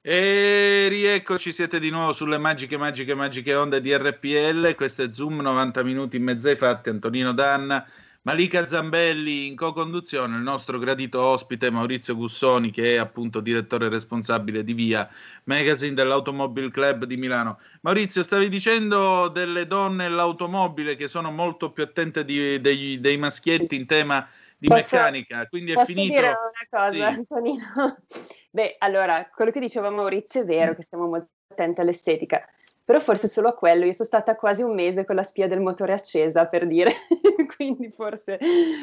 [0.00, 4.74] E rieccoci, siete di nuovo sulle magiche, magiche, magiche onde di RPL.
[4.74, 6.88] Questo è Zoom 90 minuti in mezzo fatti.
[6.88, 7.86] Antonino Danna
[8.22, 14.62] Malika Zambelli in co-conduzione, il nostro gradito ospite Maurizio Gussoni, che è appunto direttore responsabile
[14.62, 15.08] di Via
[15.44, 17.60] Magazine dell'Automobile Club di Milano.
[17.80, 23.16] Maurizio, stavi dicendo delle donne e l'automobile che sono molto più attente di, dei, dei,
[23.16, 26.12] maschietti in tema di posso, meccanica, quindi è finito.
[26.12, 27.16] Posso dire una cosa, sì.
[27.18, 27.96] Antonino?
[28.52, 32.46] Beh, allora, quello che diceva Maurizio è vero, che stiamo molto attenti all'estetica
[32.90, 33.84] però forse solo a quello.
[33.84, 36.92] Io sono stata quasi un mese con la spia del motore accesa, per dire,
[37.54, 38.36] quindi forse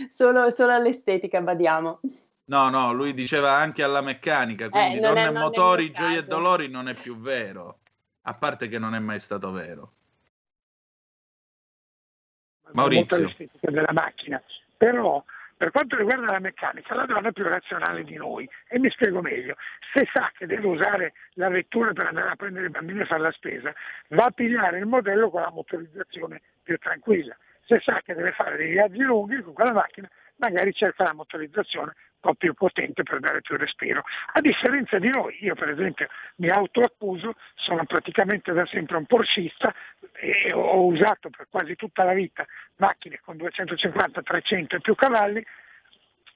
[0.09, 1.99] solo, solo, all'estetica badiamo.
[2.45, 6.69] No, no, lui diceva anche alla meccanica, quindi eh, donne e motori, gioia e dolori
[6.69, 7.79] non è più vero,
[8.21, 9.91] a parte che non è mai stato vero.
[12.71, 13.17] Maurizio.
[13.23, 14.41] L'estetica della macchina,
[14.77, 15.21] però
[15.57, 19.21] per quanto riguarda la meccanica, la donna è più razionale di noi e mi spiego
[19.21, 19.55] meglio.
[19.91, 23.21] Se sa che deve usare la vettura per andare a prendere i bambini e fare
[23.21, 23.73] la spesa,
[24.09, 27.35] va a pigliare il modello con la motorizzazione più tranquilla.
[27.65, 31.95] Se sa che deve fare dei viaggi lunghi con quella macchina, magari cerca la motorizzazione
[32.19, 34.03] po' più potente per dare più respiro.
[34.33, 36.07] A differenza di noi, io per esempio
[36.37, 39.73] mi autoaccuso, sono praticamente da sempre un porschista
[40.13, 42.45] e ho usato per quasi tutta la vita
[42.77, 45.45] macchine con 250, 300 e più cavalli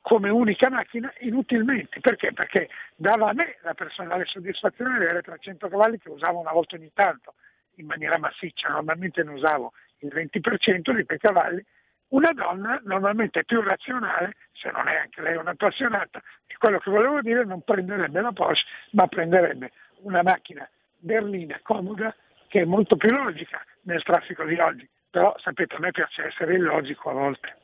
[0.01, 1.99] come unica macchina inutilmente.
[1.99, 2.34] Perché?
[2.34, 6.75] Perché dava a me la personale soddisfazione di avere 300 cavalli che usavo una volta
[6.75, 7.36] ogni tanto
[7.75, 11.63] in maniera massiccia, normalmente ne usavo il 20% di quei cavalli
[12.12, 16.89] una donna normalmente è più razionale, se non è anche lei un'appassionata, e quello che
[16.89, 22.16] volevo dire non prenderebbe la Porsche, ma prenderebbe una macchina berlina comoda
[22.47, 24.88] che è molto più logica nel traffico di oggi.
[25.09, 27.61] Però sapete, a me piace essere illogico a volte.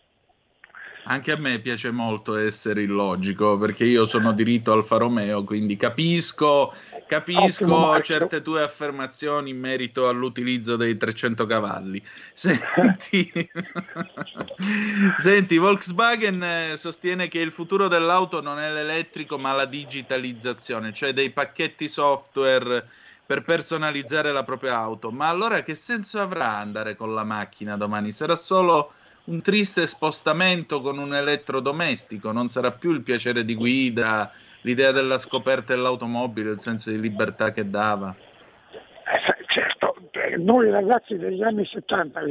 [1.10, 6.74] Anche a me piace molto essere illogico perché io sono diritto Alfa Romeo, quindi capisco,
[7.08, 12.04] capisco certe tue affermazioni in merito all'utilizzo dei 300 cavalli.
[12.34, 13.50] Senti,
[15.18, 21.14] Senti Volkswagen eh, sostiene che il futuro dell'auto non è l'elettrico ma la digitalizzazione, cioè
[21.14, 22.86] dei pacchetti software
[23.26, 25.10] per personalizzare la propria auto.
[25.10, 28.12] Ma allora che senso avrà andare con la macchina domani?
[28.12, 28.92] Sarà solo
[29.28, 35.18] un triste spostamento con un elettrodomestico, non sarà più il piacere di guida, l'idea della
[35.18, 38.16] scoperta dell'automobile, il senso di libertà che dava.
[38.72, 39.96] Eh, certo,
[40.38, 42.22] noi ragazzi degli anni 70,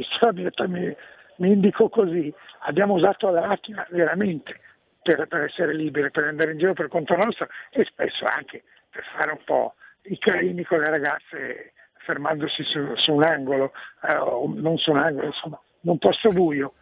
[0.67, 0.95] mi,
[1.37, 4.59] mi indico così, abbiamo usato la macchina veramente
[5.03, 9.03] per, per, essere liberi, per andare in giro per conto nostro e spesso anche per
[9.15, 14.13] fare un po' i carini con le ragazze fermandosi su, su un angolo, eh,
[14.55, 16.73] non su un angolo, insomma, in un posto buio.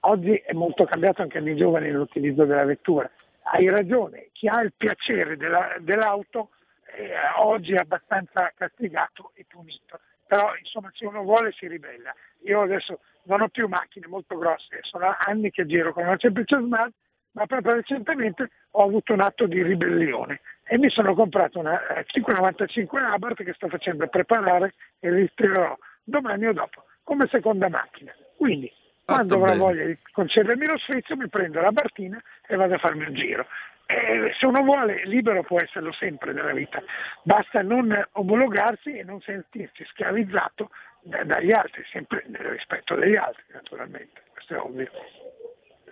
[0.00, 3.10] Oggi è molto cambiato anche nei giovani l'utilizzo della vettura.
[3.42, 6.50] Hai ragione, chi ha il piacere della, dell'auto
[6.96, 10.00] eh, oggi è abbastanza castigato e punito.
[10.26, 12.14] Però insomma se uno vuole si ribella.
[12.44, 16.56] Io adesso non ho più macchine molto grosse, sono anni che giro con una semplice
[16.56, 16.92] smart,
[17.32, 23.00] ma proprio recentemente ho avuto un atto di ribellione e mi sono comprato una 595
[23.02, 28.14] Abarth che sto facendo preparare e ritirerò domani o dopo come seconda macchina.
[28.36, 28.72] Quindi
[29.14, 33.06] quando avrò voglia di concedermi lo sfizio mi prendo la Bartina e vado a farmi
[33.06, 33.46] un giro.
[33.86, 36.80] E se uno vuole, libero può esserlo sempre nella vita,
[37.24, 40.70] basta non omologarsi e non sentirsi schiavizzato
[41.02, 44.90] da, dagli altri, sempre nel rispetto degli altri naturalmente, questo è ovvio.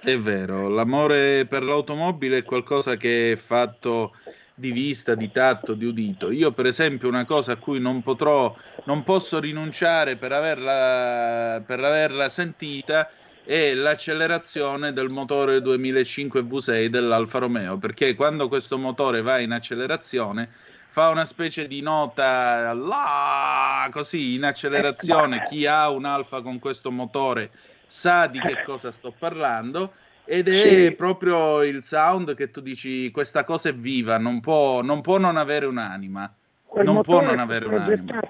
[0.00, 4.14] È vero, l'amore per l'automobile è qualcosa che è fatto
[4.59, 6.30] di vista, di tatto, di udito.
[6.32, 8.54] Io, per esempio, una cosa a cui non potrò,
[8.84, 13.09] non posso rinunciare per averla, per averla sentita
[13.44, 20.50] è l'accelerazione del motore 2005 V6 dell'Alfa Romeo, perché quando questo motore va in accelerazione
[20.90, 25.46] fa una specie di nota là, così in accelerazione.
[25.48, 27.50] Chi ha un Alfa con questo motore
[27.86, 29.92] sa di che cosa sto parlando
[30.31, 30.93] ed è sì.
[30.93, 35.39] proprio il sound che tu dici questa cosa è viva, non può non, può non
[35.39, 36.31] avere un'anima.
[36.66, 38.20] Quel non può non avere un'anima.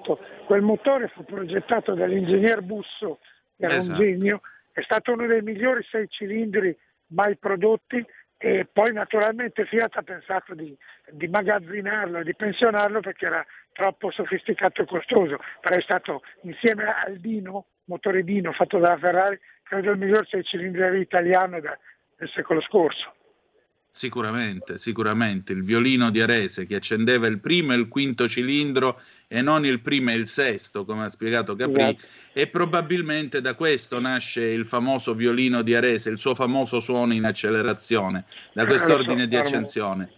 [0.47, 3.19] Quel motore fu progettato dall'ingegner Busso,
[3.57, 4.01] che era esatto.
[4.01, 4.41] un genio,
[4.71, 6.77] è stato uno dei migliori sei cilindri
[7.09, 10.77] mai prodotti e poi naturalmente Fiat ha pensato di,
[11.11, 17.17] di magazzinarlo, di pensionarlo perché era troppo sofisticato e costoso, però è stato insieme al
[17.17, 21.77] Dino, motore Dino fatto dalla Ferrari, credo il miglior sei cilindri italiano da,
[22.19, 23.14] del secolo scorso.
[23.91, 25.53] Sicuramente, sicuramente.
[25.53, 29.81] Il violino di Arese che accendeva il primo e il quinto cilindro e non il
[29.81, 32.07] primo e il sesto, come ha spiegato Capri, esatto.
[32.33, 37.25] e probabilmente da questo nasce il famoso violino di Arese, il suo famoso suono in
[37.25, 40.12] accelerazione, da quest'ordine so, di accensione.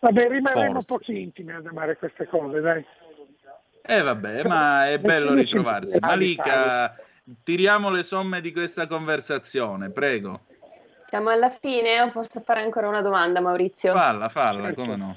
[0.00, 2.84] Vabbè, rimarremo pochi intimi ad amare queste cose, dai.
[3.86, 5.98] Eh vabbè, ma è bello ritrovarsi.
[5.98, 6.94] Malika,
[7.42, 10.42] tiriamo le somme di questa conversazione, prego.
[11.14, 13.92] Siamo alla fine o posso fare ancora una domanda, Maurizio?
[13.92, 15.16] Falla, falla, come no.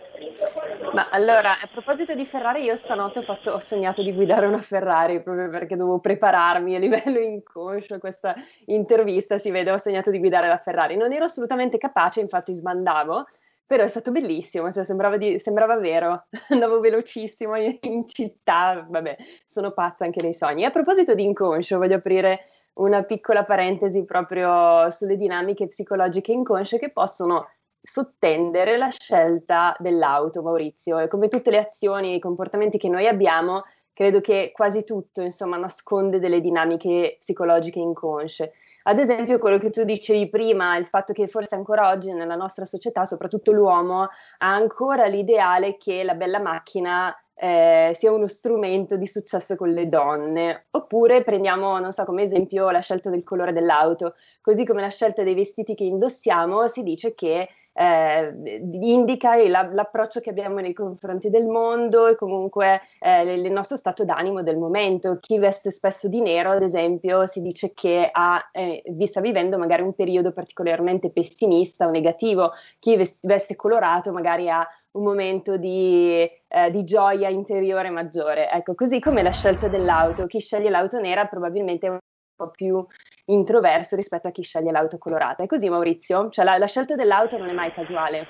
[0.93, 4.61] Ma allora, a proposito di Ferrari, io stanotte ho, fatto, ho, sognato di guidare una
[4.61, 8.35] Ferrari proprio perché dovevo prepararmi a livello inconscio questa
[8.65, 10.95] intervista, si vede, ho sognato di guidare la Ferrari.
[10.97, 13.25] Non ero assolutamente capace, infatti sbandavo,
[13.65, 19.15] però è stato bellissimo, cioè sembrava, di, sembrava vero, andavo velocissimo in, in, città, vabbè,
[19.47, 20.63] sono pazza anche nei sogni.
[20.63, 22.41] A proposito di inconscio, voglio aprire
[22.77, 27.47] una piccola parentesi proprio sulle dinamiche psicologiche inconsce che possono
[27.81, 30.99] sottendere la scelta dell'auto, Maurizio.
[30.99, 33.63] E come tutte le azioni e i comportamenti che noi abbiamo,
[33.93, 38.53] credo che quasi tutto, insomma, nasconde delle dinamiche psicologiche inconsce.
[38.83, 42.65] Ad esempio, quello che tu dicevi prima, il fatto che forse ancora oggi nella nostra
[42.65, 49.07] società, soprattutto l'uomo, ha ancora l'ideale che la bella macchina eh, sia uno strumento di
[49.07, 50.67] successo con le donne.
[50.71, 55.23] Oppure prendiamo, non so, come esempio la scelta del colore dell'auto, così come la scelta
[55.23, 57.47] dei vestiti che indossiamo, si dice che
[57.77, 58.33] eh,
[58.71, 64.03] indica la, l'approccio che abbiamo nei confronti del mondo e comunque eh, il nostro stato
[64.03, 65.19] d'animo del momento.
[65.19, 69.83] Chi veste spesso di nero, ad esempio, si dice che ha, eh, sta vivendo magari
[69.83, 72.51] un periodo particolarmente pessimista o negativo.
[72.79, 78.49] Chi veste colorato magari ha un momento di, eh, di, gioia interiore maggiore.
[78.49, 81.99] Ecco, così come la scelta dell'auto, chi sceglie l'auto nera probabilmente è un
[82.37, 82.85] po' più
[83.25, 85.43] introverso rispetto a chi sceglie l'auto colorata.
[85.43, 86.29] È così Maurizio?
[86.29, 88.27] Cioè la, la scelta dell'auto non è mai casuale?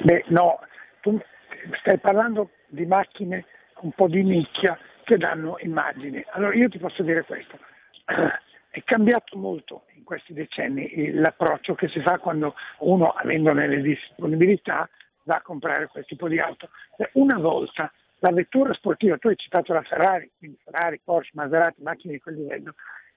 [0.00, 0.60] Beh no,
[1.00, 1.20] tu
[1.80, 3.44] stai parlando di macchine
[3.80, 6.24] un po' di nicchia che danno immagini.
[6.30, 7.58] Allora io ti posso dire questo.
[8.70, 14.88] È cambiato molto in questi decenni l'approccio che si fa quando uno, avendone le disponibilità,
[15.24, 16.70] va a comprare quel tipo di auto.
[17.12, 17.92] Una volta
[18.22, 22.36] la vettura sportiva, tu hai citato la Ferrari, quindi Ferrari, Porsche, Maserati, macchine di quel
[22.36, 22.74] livello,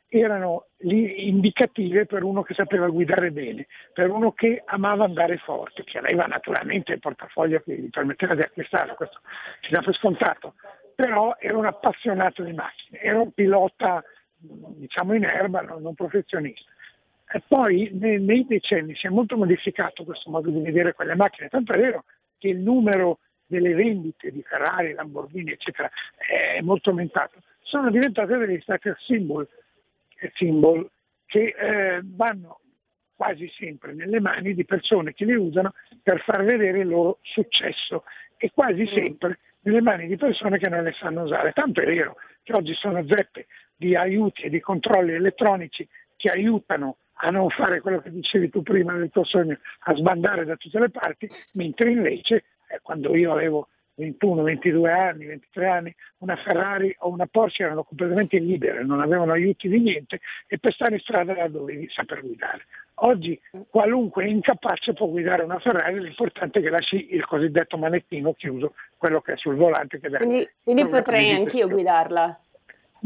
[0.07, 5.99] erano indicative per uno che sapeva guidare bene, per uno che amava andare forte, che
[5.99, 9.19] aveva naturalmente il portafoglio che gli permetteva di acquistarlo, questo
[9.61, 10.55] ci dà per scontato,
[10.95, 14.03] però era un appassionato di macchine, era un pilota
[14.37, 16.71] diciamo in erba, non professionista.
[17.31, 21.49] E poi nei, nei decenni si è molto modificato questo modo di vedere quelle macchine,
[21.49, 22.05] tanto è vero
[22.39, 27.41] che il numero delle vendite di Ferrari, Lamborghini, eccetera, è molto aumentato.
[27.61, 29.47] Sono diventate degli status symbol,
[30.33, 30.89] symbol
[31.25, 32.59] che eh, vanno
[33.15, 35.73] quasi sempre nelle mani di persone che le usano
[36.03, 38.03] per far vedere il loro successo
[38.37, 38.87] e quasi mm.
[38.87, 41.53] sempre nelle mani di persone che non le sanno usare.
[41.53, 46.97] Tanto è vero che oggi sono zeppe di aiuti e di controlli elettronici che aiutano
[47.19, 50.79] a non fare quello che dicevi tu prima nel tuo sogno, a sbandare da tutte
[50.79, 52.43] le parti, mentre invece eh,
[52.81, 58.37] quando io avevo 21, 22 anni, 23 anni, una Ferrari o una Porsche erano completamente
[58.39, 62.65] libere, non avevano aiuti di niente e per stare in strada la dovevi saper guidare.
[62.99, 63.39] Oggi
[63.69, 69.21] qualunque incapace può guidare una Ferrari, l'importante è che lasci il cosiddetto manettino chiuso, quello
[69.21, 69.99] che è sul volante.
[69.99, 72.39] Che quindi, quindi potrei anch'io guidarla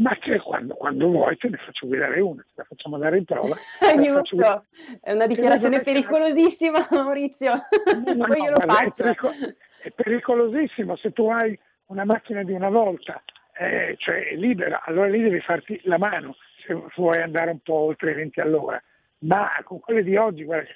[0.00, 3.24] ma che quando, quando, vuoi te ne faccio guidare una, te la facciamo dare in
[3.24, 3.54] prova.
[3.80, 4.64] Aiuto,
[5.00, 9.02] è una dichiarazione pericolosissima Maurizio, no, poi no, io lo faccio.
[9.02, 13.22] È, pericol- è, pericolosissimo, se tu hai una macchina di una volta,
[13.58, 18.12] eh, cioè libera, allora lì devi farti la mano se vuoi andare un po' oltre
[18.12, 18.82] i 20 all'ora,
[19.20, 20.70] ma con quelle di oggi guarda,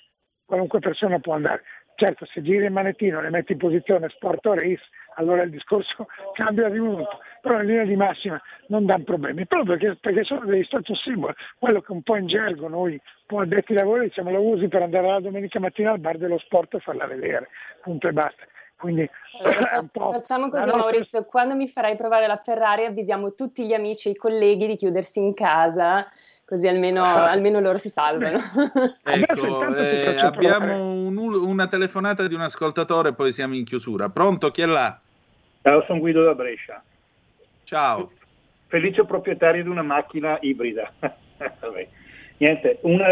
[0.44, 1.62] qualunque persona può andare.
[1.96, 4.82] Certo, se giri il manettino le metti in posizione sport o race,
[5.16, 9.76] allora il discorso cambia di molto, però in linea di massima non danno problemi, proprio
[9.76, 13.40] perché, perché sono degli status symbol, quello che un po' in gergo noi, un po'
[13.40, 16.74] addetti ai lavori, diciamo lo usi per andare la domenica mattina al bar dello sport
[16.74, 17.48] e farla vedere,
[17.82, 18.44] punto e basta.
[18.76, 19.08] Quindi,
[19.42, 20.76] allora, facciamo così nostra...
[20.76, 24.76] Maurizio, quando mi farai provare la Ferrari avvisiamo tutti gli amici e i colleghi di
[24.76, 26.06] chiudersi in casa
[26.44, 27.30] così almeno, ah.
[27.32, 28.38] almeno loro si salvano.
[29.02, 34.08] ecco, eh, abbiamo un, una telefonata di un ascoltatore, poi siamo in chiusura.
[34.08, 35.00] Pronto, chi è là?
[35.66, 36.84] Ciao, sono Guido da Brescia.
[37.62, 38.12] Ciao.
[38.66, 40.92] Felice proprietario di una macchina ibrida.
[42.36, 43.06] Niente, una,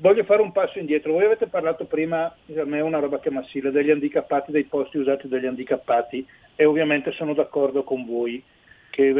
[0.00, 1.12] voglio fare un passo indietro.
[1.12, 4.96] Voi avete parlato prima, a me è una roba che massilla, degli handicappati, dei posti
[4.96, 8.42] usati dagli handicappati e ovviamente sono d'accordo con voi
[8.88, 9.12] che,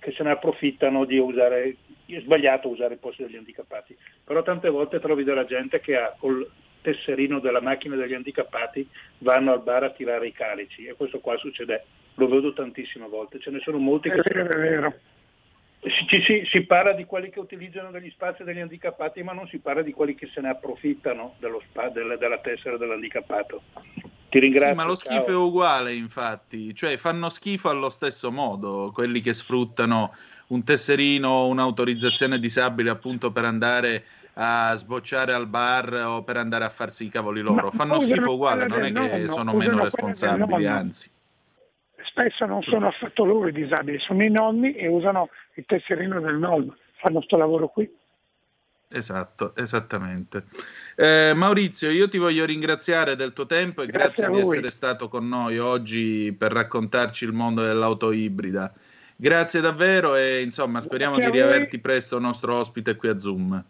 [0.00, 4.68] che se ne approfittano di usare, è sbagliato usare i posti degli handicappati, però tante
[4.68, 6.44] volte trovi della gente che ha col
[6.86, 11.36] tesserino della macchina degli handicappati vanno al bar a tirare i calici e questo qua
[11.36, 11.84] succede,
[12.14, 14.20] lo vedo tantissime volte, ce ne sono molti che...
[14.20, 14.94] È vero, è vero.
[15.80, 19.58] Si, si, si, parla di quelli che utilizzano degli spazi degli handicappati, ma non si
[19.58, 21.36] parla di quelli che se ne approfittano
[21.68, 23.62] spa, della, della, tessera dell'handicappato.
[24.28, 24.70] Ti ringrazio.
[24.70, 25.32] Sì, ma lo schifo ciao.
[25.32, 30.14] è uguale, infatti, cioè fanno schifo allo stesso modo quelli che sfruttano
[30.48, 34.04] un tesserino, un'autorizzazione disabile appunto per andare
[34.38, 37.70] a sbocciare al bar o per andare a farsi i cavoli loro.
[37.70, 41.10] Fanno schifo uguale, non è che nonno, sono meno responsabili, anzi.
[42.02, 46.36] Spesso non sono affatto loro i disabili, sono i nonni e usano il tesserino del
[46.36, 47.90] nonno, fanno questo lavoro qui.
[48.88, 50.44] Esatto, esattamente.
[50.94, 55.08] Eh, Maurizio, io ti voglio ringraziare del tuo tempo e grazie, grazie di essere stato
[55.08, 58.72] con noi oggi per raccontarci il mondo dell'auto ibrida.
[59.16, 63.64] Grazie davvero e insomma speriamo grazie di riaverti presto nostro ospite qui a Zoom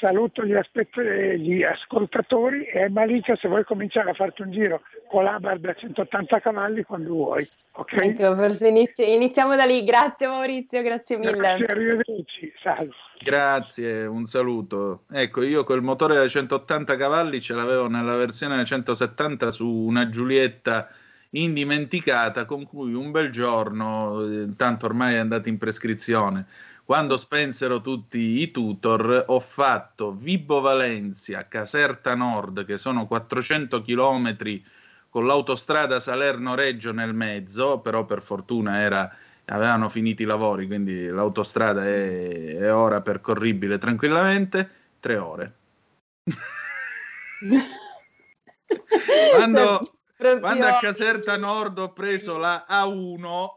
[0.00, 0.98] saluto gli, aspett-
[1.36, 6.40] gli, ascoltatori e Malika se vuoi cominciare a farti un giro con l'Abarth da 180
[6.40, 7.48] cavalli quando vuoi.
[7.72, 8.08] Okay?
[8.08, 9.84] Ecco, forse inizi- iniziamo da lì.
[9.84, 11.32] Grazie Maurizio, grazie mille.
[11.32, 12.94] Grazie, arrivederci, salve.
[13.22, 15.04] Grazie, un saluto.
[15.12, 20.08] Ecco, io quel motore da 180 cavalli ce l'avevo nella versione da 170 su una
[20.08, 20.88] Giulietta
[21.30, 26.46] indimenticata con cui un bel giorno, eh, tanto ormai è andata in prescrizione,
[26.90, 34.36] quando spensero tutti i tutor, ho fatto Vibo Valencia, Caserta Nord, che sono 400 km
[35.08, 39.08] con l'autostrada Salerno-Reggio nel mezzo, però per fortuna era,
[39.44, 44.68] avevano finito i lavori, quindi l'autostrada è, è ora percorribile tranquillamente,
[44.98, 45.54] tre ore.
[49.36, 53.48] quando, cioè, quando a Caserta Nord ho preso la A1,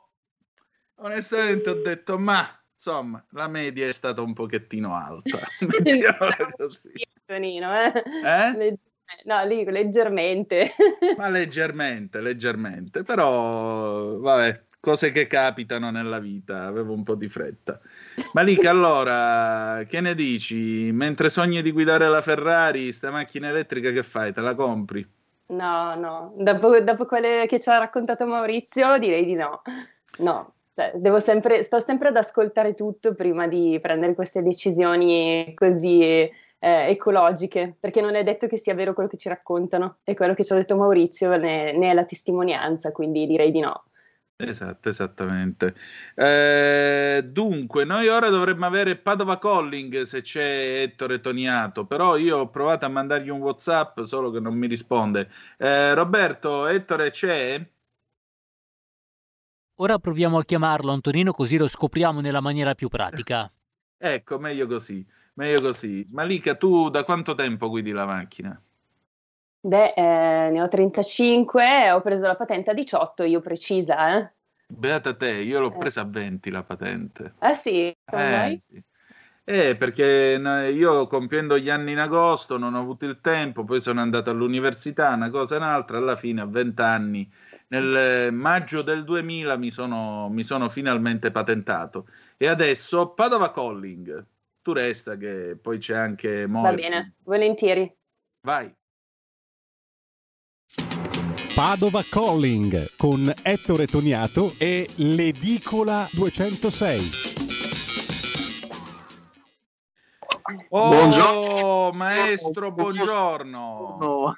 [0.97, 5.39] onestamente ho detto, ma insomma, la media è stata un pochettino alta.
[7.25, 8.03] Tonino, eh?
[8.25, 8.75] eh?
[9.23, 10.73] no, lì leggermente.
[11.15, 17.79] Ma leggermente, leggermente, però vabbè, cose che capitano nella vita, avevo un po' di fretta.
[18.33, 20.91] Malika, allora, che ne dici?
[20.91, 24.33] Mentre sogni di guidare la Ferrari, sta macchina elettrica che fai?
[24.33, 25.07] Te la compri?
[25.45, 29.61] No, no, dopo, dopo quelle che ci ha raccontato Maurizio direi di no.
[30.17, 36.29] No, cioè, sempre, sto sempre ad ascoltare tutto prima di prendere queste decisioni così eh,
[36.59, 40.43] ecologiche, perché non è detto che sia vero quello che ci raccontano e quello che
[40.43, 43.85] ci ha detto Maurizio ne, ne è la testimonianza, quindi direi di no.
[44.35, 45.75] Esatto, esattamente.
[46.15, 52.49] Eh, dunque, noi ora dovremmo avere Padova Calling se c'è Ettore Toniato, però io ho
[52.49, 55.29] provato a mandargli un WhatsApp, solo che non mi risponde.
[55.57, 57.63] Eh, Roberto, Ettore c'è?
[59.77, 63.51] Ora proviamo a chiamarlo Antonino così lo scopriamo nella maniera più pratica.
[63.97, 65.03] ecco, meglio così,
[65.33, 66.07] meglio così.
[66.11, 68.61] Malika, tu da quanto tempo guidi la macchina?
[69.65, 74.31] Beh, eh, ne ho 35, ho preso la patente a 18, io precisa, eh.
[74.67, 75.77] Beata te, io l'ho eh.
[75.77, 77.33] presa a 20 la patente.
[77.39, 77.95] Ah sì?
[78.05, 78.83] Come eh, sì.
[79.45, 80.39] Eh, perché
[80.73, 85.13] io compiendo gli anni in agosto non ho avuto il tempo, poi sono andato all'università,
[85.13, 87.29] una cosa e un'altra, alla fine a 20 anni,
[87.67, 92.07] nel maggio del 2000 mi sono, mi sono finalmente patentato.
[92.37, 94.25] E adesso Padova Calling,
[94.61, 96.61] tu resta che poi c'è anche Mo.
[96.61, 97.91] Va bene, volentieri.
[98.41, 98.73] Vai.
[101.55, 107.31] Padova Calling con Ettore Toniato e l'Edicola 206.
[110.69, 111.91] Oh, buongiorno.
[111.95, 113.95] maestro, buongiorno.
[113.97, 114.35] buongiorno.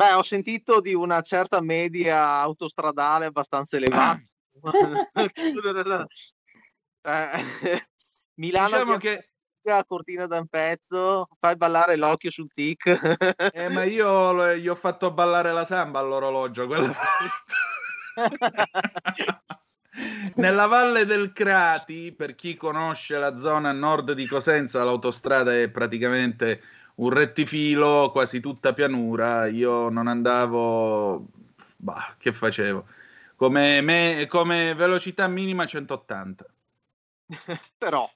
[0.00, 4.22] Beh, ho sentito di una certa media autostradale abbastanza elevata.
[7.02, 7.30] eh,
[8.36, 9.20] Milano diciamo che
[9.64, 12.86] a cortina da un pezzo, fai ballare l'occhio sul tic.
[13.52, 16.66] eh, ma io gli ho fatto ballare la samba all'orologio.
[16.66, 16.94] Quella...
[20.36, 26.62] Nella valle del Crati, per chi conosce la zona nord di Cosenza, l'autostrada è praticamente
[27.00, 29.46] un rettifilo, quasi tutta pianura.
[29.46, 31.26] Io non andavo,
[31.76, 32.86] bah, che facevo?
[33.36, 36.46] Come, me, come velocità minima 180.
[37.78, 38.08] Però.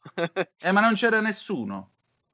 [0.59, 1.91] eh, ma non c'era nessuno.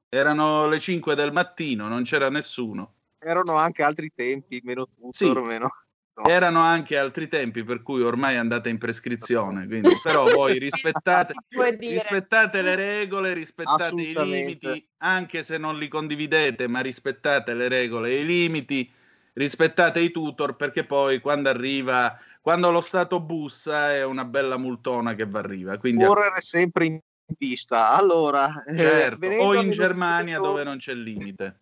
[0.09, 2.95] Erano le 5 del mattino, non c'era nessuno.
[3.17, 5.31] Erano anche altri tempi, meno tutto, sì.
[5.31, 5.69] meno.
[6.23, 6.29] No.
[6.29, 11.33] Erano anche altri tempi per cui ormai andate in prescrizione, quindi, però voi rispettate,
[11.79, 18.09] rispettate le regole, rispettate i limiti, anche se non li condividete, ma rispettate le regole
[18.09, 18.91] e i limiti,
[19.33, 25.13] rispettate i tutor perché poi quando arriva quando lo Stato bussa è una bella multona
[25.13, 25.77] che va arriva.
[25.77, 26.99] Quindi Correre sempre in
[27.37, 27.89] pista.
[27.89, 31.59] Allora, eh, certo, eh, o in Germania dove non c'è limite.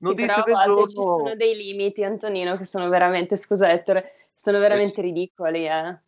[0.00, 0.86] Notizie sì, però giorno...
[0.86, 5.00] ci sono dei limiti, Antonino, che sono veramente, scusa Ettore, sono veramente eh sì.
[5.02, 5.66] ridicoli.
[5.66, 5.98] Eh.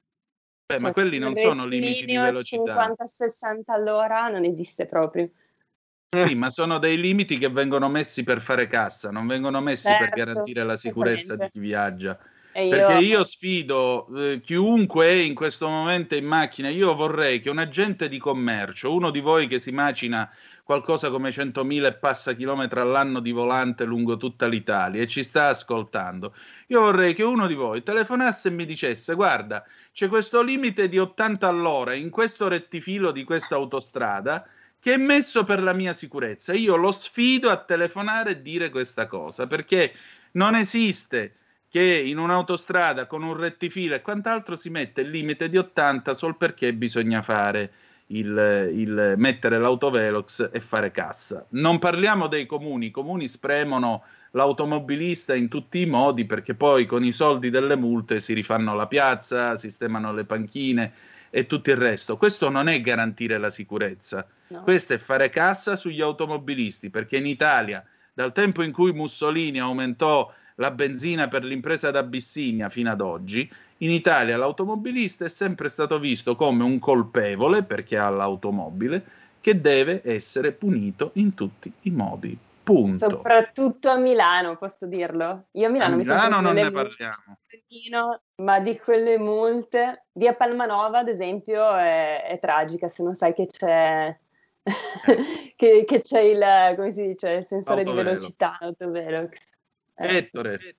[0.66, 2.94] Beh, ma cioè, quelli non sono limiti di velocità.
[2.98, 5.30] 50-60 all'ora non esiste proprio.
[6.08, 10.04] Sì, ma sono dei limiti che vengono messi per fare cassa, non vengono messi certo,
[10.04, 12.18] per garantire la sicurezza di chi viaggia.
[12.54, 12.68] Io...
[12.68, 17.58] Perché io sfido eh, chiunque è in questo momento in macchina, io vorrei che un
[17.58, 20.30] agente di commercio, uno di voi che si macina
[20.72, 25.48] qualcosa come 100.000 e passa chilometri all'anno di volante lungo tutta l'Italia e ci sta
[25.48, 26.34] ascoltando,
[26.68, 30.98] io vorrei che uno di voi telefonasse e mi dicesse guarda, c'è questo limite di
[30.98, 34.48] 80 all'ora in questo rettifilo di questa autostrada
[34.80, 36.54] che è messo per la mia sicurezza.
[36.54, 39.92] Io lo sfido a telefonare e dire questa cosa perché
[40.32, 41.34] non esiste
[41.68, 46.34] che in un'autostrada con un rettifilo e quant'altro si mette il limite di 80 solo
[46.34, 47.72] perché bisogna fare
[48.12, 51.46] il, il, mettere l'autovelox e fare cassa.
[51.50, 57.04] Non parliamo dei comuni, i comuni spremono l'automobilista in tutti i modi perché poi con
[57.04, 60.92] i soldi delle multe si rifanno la piazza, sistemano le panchine
[61.30, 62.16] e tutto il resto.
[62.16, 64.62] Questo non è garantire la sicurezza, no.
[64.62, 67.84] questo è fare cassa sugli automobilisti perché in Italia
[68.14, 73.50] dal tempo in cui Mussolini aumentò la benzina per l'impresa d'Abissinia fino ad oggi,
[73.82, 80.02] in Italia l'automobilista è sempre stato visto come un colpevole perché ha l'automobile che deve
[80.04, 82.38] essere punito in tutti i modi.
[82.62, 83.10] Punto.
[83.10, 85.46] Soprattutto a Milano, posso dirlo.
[85.52, 87.38] Io a Milano, a mi Milano non ne parliamo.
[88.36, 93.46] Ma di quelle multe, via Palmanova ad esempio è, è tragica se non sai che
[93.46, 94.20] c'è eh.
[95.56, 98.02] che, che, c'è il, come si dice, il sensore Autovelo.
[98.02, 99.50] di velocità, autovelox.
[99.96, 100.16] Eh.
[100.18, 100.76] Ettore.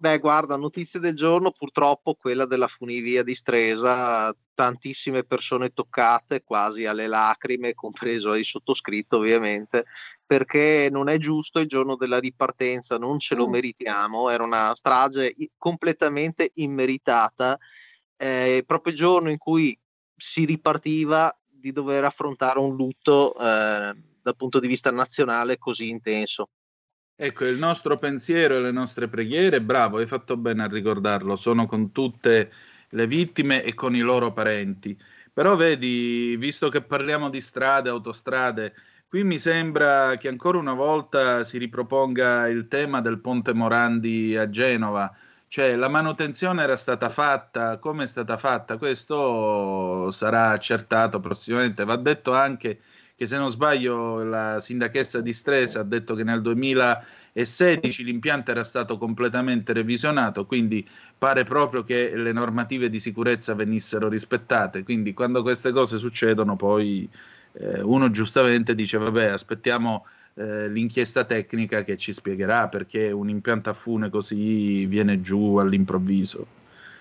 [0.00, 6.86] Beh, guarda, notizia del giorno, purtroppo quella della funivia di Stresa, tantissime persone toccate quasi
[6.86, 9.86] alle lacrime, compreso il sottoscritto ovviamente,
[10.24, 13.50] perché non è giusto il giorno della ripartenza, non ce lo mm.
[13.50, 17.58] meritiamo, era una strage completamente immeritata
[18.16, 19.76] eh, proprio il giorno in cui
[20.14, 26.50] si ripartiva di dover affrontare un lutto eh, dal punto di vista nazionale così intenso.
[27.20, 31.66] Ecco, il nostro pensiero e le nostre preghiere, bravo, hai fatto bene a ricordarlo, sono
[31.66, 32.52] con tutte
[32.90, 34.96] le vittime e con i loro parenti.
[35.32, 38.72] Però vedi, visto che parliamo di strade, autostrade,
[39.08, 44.48] qui mi sembra che ancora una volta si riproponga il tema del ponte Morandi a
[44.48, 45.12] Genova.
[45.48, 48.76] Cioè, la manutenzione era stata fatta, come è stata fatta?
[48.78, 51.84] Questo sarà accertato prossimamente.
[51.84, 52.80] Va detto anche che
[53.26, 58.96] se non sbaglio la sindachessa di Stresa ha detto che nel 2016 l'impianto era stato
[58.96, 60.88] completamente revisionato, quindi
[61.18, 64.84] pare proprio che le normative di sicurezza venissero rispettate.
[64.84, 67.08] Quindi quando queste cose succedono poi
[67.54, 73.70] eh, uno giustamente dice vabbè aspettiamo eh, l'inchiesta tecnica che ci spiegherà perché un impianto
[73.70, 76.57] a fune così viene giù all'improvviso.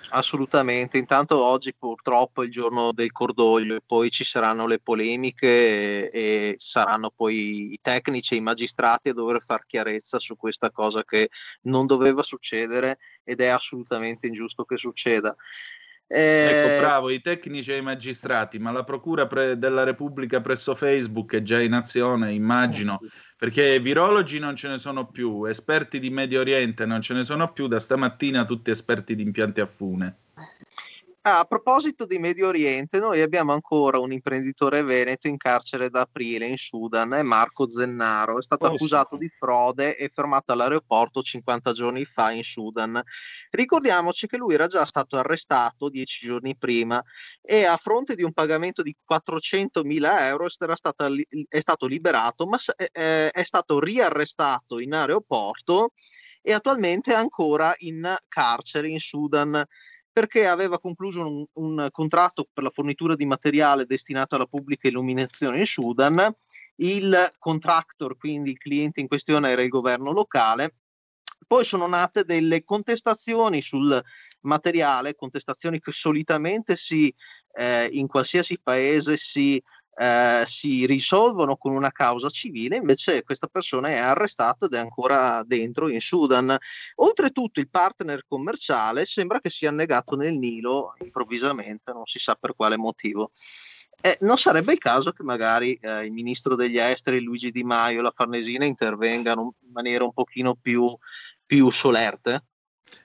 [0.10, 6.52] Assolutamente, intanto oggi purtroppo è il giorno del cordoglio poi ci saranno le polemiche e,
[6.52, 11.04] e, saranno poi i tecnici e i magistrati a dover far chiarezza su questa cosa
[11.04, 11.30] che
[11.64, 15.36] non doveva succedere ed è assolutamente ingiusto che succeda.
[16.08, 16.20] Eh...
[16.20, 21.34] Ecco, bravo, i tecnici e i magistrati, ma la Procura pre- della Repubblica presso Facebook
[21.34, 23.12] è già in azione, immagino, oh, sì.
[23.38, 27.52] perché virologi non ce ne sono più, esperti di Medio Oriente non ce ne sono
[27.52, 30.16] più, da stamattina tutti esperti di impianti a fune.
[31.28, 36.00] Ah, a proposito di Medio Oriente, noi abbiamo ancora un imprenditore veneto in carcere da
[36.00, 39.24] aprile in Sudan, è Marco Zennaro, è stato oh, accusato sì.
[39.24, 43.04] di frode e fermato all'aeroporto 50 giorni fa in Sudan.
[43.50, 47.04] Ricordiamoci che lui era già stato arrestato dieci giorni prima
[47.42, 51.08] e a fronte di un pagamento di 400 mila euro stata,
[51.50, 55.92] è stato liberato, ma è stato riarrestato in aeroporto
[56.42, 59.68] e attualmente è ancora in carcere in Sudan
[60.18, 65.60] perché aveva concluso un, un, contratto per la fornitura di materiale destinato alla pubblica illuminazione
[65.60, 66.36] in Sudan.
[66.78, 70.78] Il contractor, quindi il cliente in questione, era il governo locale.
[71.46, 74.04] Poi sono nate delle contestazioni sul
[74.40, 77.14] materiale, contestazioni che solitamente si,
[77.54, 79.62] eh, in qualsiasi paese si
[80.00, 85.44] eh, si risolvono con una causa civile, invece questa persona è arrestata ed è ancora
[85.44, 86.56] dentro in Sudan.
[86.96, 92.56] Oltretutto il partner commerciale sembra che sia annegato nel Nilo improvvisamente, non si sa per
[92.56, 93.32] quale motivo.
[94.00, 98.00] Eh, non sarebbe il caso che magari eh, il ministro degli esteri Luigi Di Maio
[98.00, 100.86] e la Farnesina intervengano in maniera un pochino più,
[101.44, 102.44] più solerte?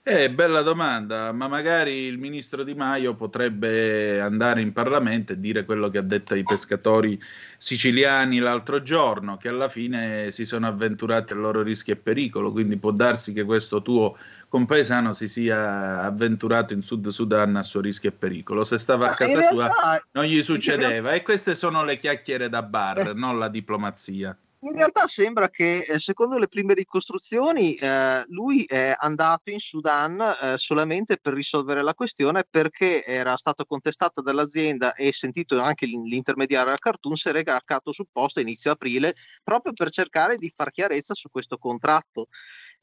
[0.05, 5.65] Eh, bella domanda, ma magari il ministro Di Maio potrebbe andare in Parlamento e dire
[5.65, 7.23] quello che ha detto ai pescatori
[7.57, 12.79] siciliani l'altro giorno, che alla fine si sono avventurati al loro rischio e pericolo, quindi
[12.79, 14.19] può darsi che questo tuo
[14.49, 18.65] compaesano si sia avventurato in Sud Sudan a suo rischio e pericolo.
[18.65, 19.71] Se stava a casa sua
[20.11, 21.13] non gli succedeva.
[21.13, 25.99] E queste sono le chiacchiere da bar, non la diplomazia in realtà sembra che, eh,
[25.99, 31.95] secondo le prime ricostruzioni, eh, lui è andato in Sudan eh, solamente per risolvere la
[31.95, 37.91] questione perché era stato contestato dall'azienda e sentito anche l'intermediario al cartoon si è recato
[37.91, 42.29] sul posto inizio aprile proprio per cercare di far chiarezza su questo contratto.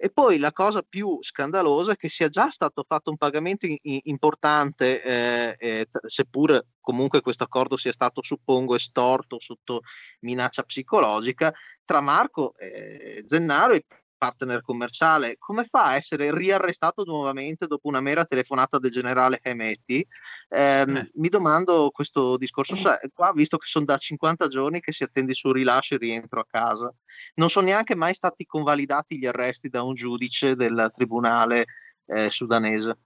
[0.01, 3.75] E poi la cosa più scandalosa è che sia già stato fatto un pagamento in,
[3.81, 9.81] in, importante, eh, eh, seppur comunque questo accordo sia stato, suppongo, estorto sotto
[10.21, 11.53] minaccia psicologica,
[11.83, 13.85] tra Marco eh, Zennaro e
[14.19, 20.05] partner commerciale, come fa a essere riarrestato nuovamente dopo una mera telefonata del generale Hemetti?
[20.49, 21.11] Eh, eh.
[21.15, 25.31] Mi domando questo discorso, cioè, qua visto che sono da 50 giorni che si attende
[25.31, 26.93] il suo rilascio e rientro a casa,
[27.35, 31.65] non sono neanche mai stati convalidati gli arresti da un giudice del tribunale
[32.05, 32.97] eh, sudanese.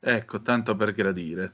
[0.00, 1.52] Ecco, tanto per gradire.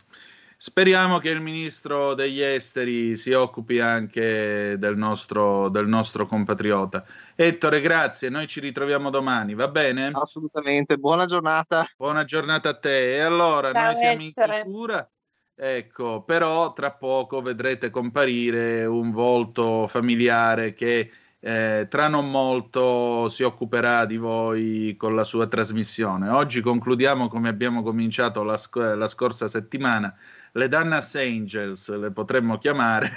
[0.57, 7.05] Speriamo che il ministro degli esteri si occupi anche del nostro, del nostro compatriota.
[7.35, 8.29] Ettore, grazie.
[8.29, 10.11] Noi ci ritroviamo domani, va bene?
[10.15, 10.97] Assolutamente.
[10.97, 11.87] Buona giornata.
[11.97, 13.17] Buona giornata a te.
[13.17, 14.57] E allora, Ciao, noi siamo Ettore.
[14.57, 15.09] in chiusura.
[15.57, 23.43] Ecco, però tra poco vedrete comparire un volto familiare che eh, tra non molto si
[23.43, 26.29] occuperà di voi con la sua trasmissione.
[26.31, 30.17] Oggi concludiamo come abbiamo cominciato la, sc- la scorsa settimana
[30.57, 33.13] le Dannas Angels, le potremmo chiamare.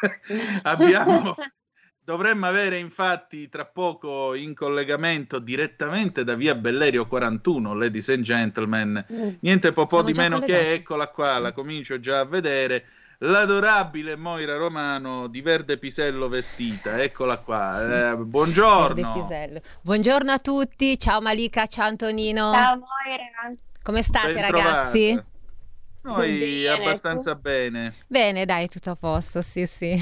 [0.62, 1.34] Abbiamo,
[2.02, 9.04] dovremmo avere infatti tra poco in collegamento direttamente da via Bellerio 41, ladies and gentlemen,
[9.12, 9.28] mm.
[9.40, 10.64] niente po', po di meno collegati.
[10.64, 12.84] che eccola qua, la comincio già a vedere.
[13.22, 18.12] L'adorabile Moira Romano di verde pisello vestita, eccola qua.
[18.12, 19.60] Eh, buongiorno.
[19.82, 22.50] Buongiorno a tutti, ciao Malika, ciao Antonino.
[22.50, 23.54] Ciao Moira.
[23.82, 25.06] Come state Ben ragazzi?
[25.08, 25.29] Trovata.
[26.02, 27.94] Noi Bene, abbastanza bene.
[28.06, 29.98] Bene, dai, tutto a posto, sì, sì.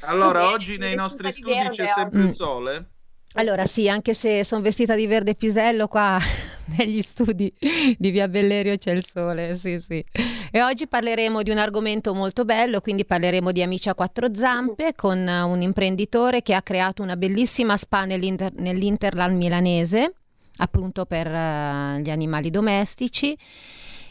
[0.00, 1.92] Allora, Bene, oggi nei nostri di studi verde c'è oggi.
[1.94, 2.26] sempre Mm.
[2.26, 2.86] il sole?
[3.34, 6.18] Allora sì, anche se sono vestita di verde pisello qua
[6.76, 7.50] negli studi
[7.96, 10.04] di Via Bellerio c'è il sole, sì sì.
[10.50, 14.94] E oggi parleremo di un argomento molto bello, quindi parleremo di Amici a quattro zampe
[14.94, 20.12] con un imprenditore che ha creato una bellissima spa nell'inter- nell'Interland milanese,
[20.58, 23.34] appunto per eh, gli animali domestici.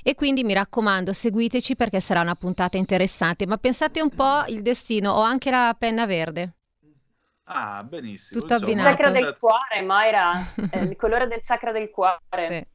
[0.04, 3.46] E quindi mi raccomando, seguiteci perché sarà una puntata interessante.
[3.48, 6.54] Ma pensate un po' il destino, ho anche la penna verde.
[7.46, 8.40] Ah, benissimo.
[8.40, 8.90] Tutto insomma, Il abbinato.
[8.96, 12.68] chakra del cuore, Moira, è il colore del chakra del cuore.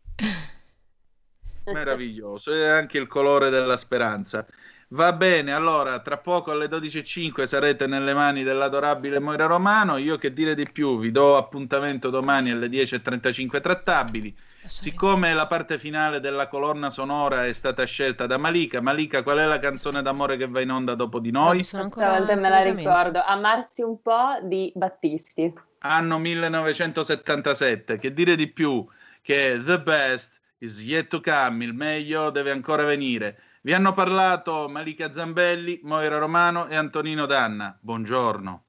[1.64, 4.46] Meraviglioso, e anche il colore della speranza.
[4.90, 9.96] Va bene, allora tra poco alle 12.05 sarete nelle mani dell'adorabile Moira Romano.
[9.96, 14.36] Io che dire di più, vi do appuntamento domani alle 10.35 trattabili.
[14.68, 19.44] Siccome la parte finale della colonna sonora è stata scelta da Malika, Malika, qual è
[19.44, 21.62] la canzone d'amore che va in onda dopo di noi?
[21.62, 23.22] Stavolta me la ricordo.
[23.24, 25.52] Amarsi un po' di Battisti.
[25.78, 27.98] Anno 1977.
[27.98, 28.84] Che dire di più?
[29.22, 33.38] Che the best is yet to come, il meglio deve ancora venire.
[33.62, 37.76] Vi hanno parlato Malika Zambelli, Moira Romano e Antonino Danna.
[37.80, 38.62] Buongiorno.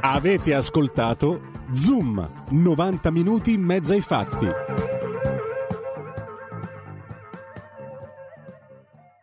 [0.00, 4.93] Avete ascoltato Zoom, 90 minuti in mezzo ai fatti.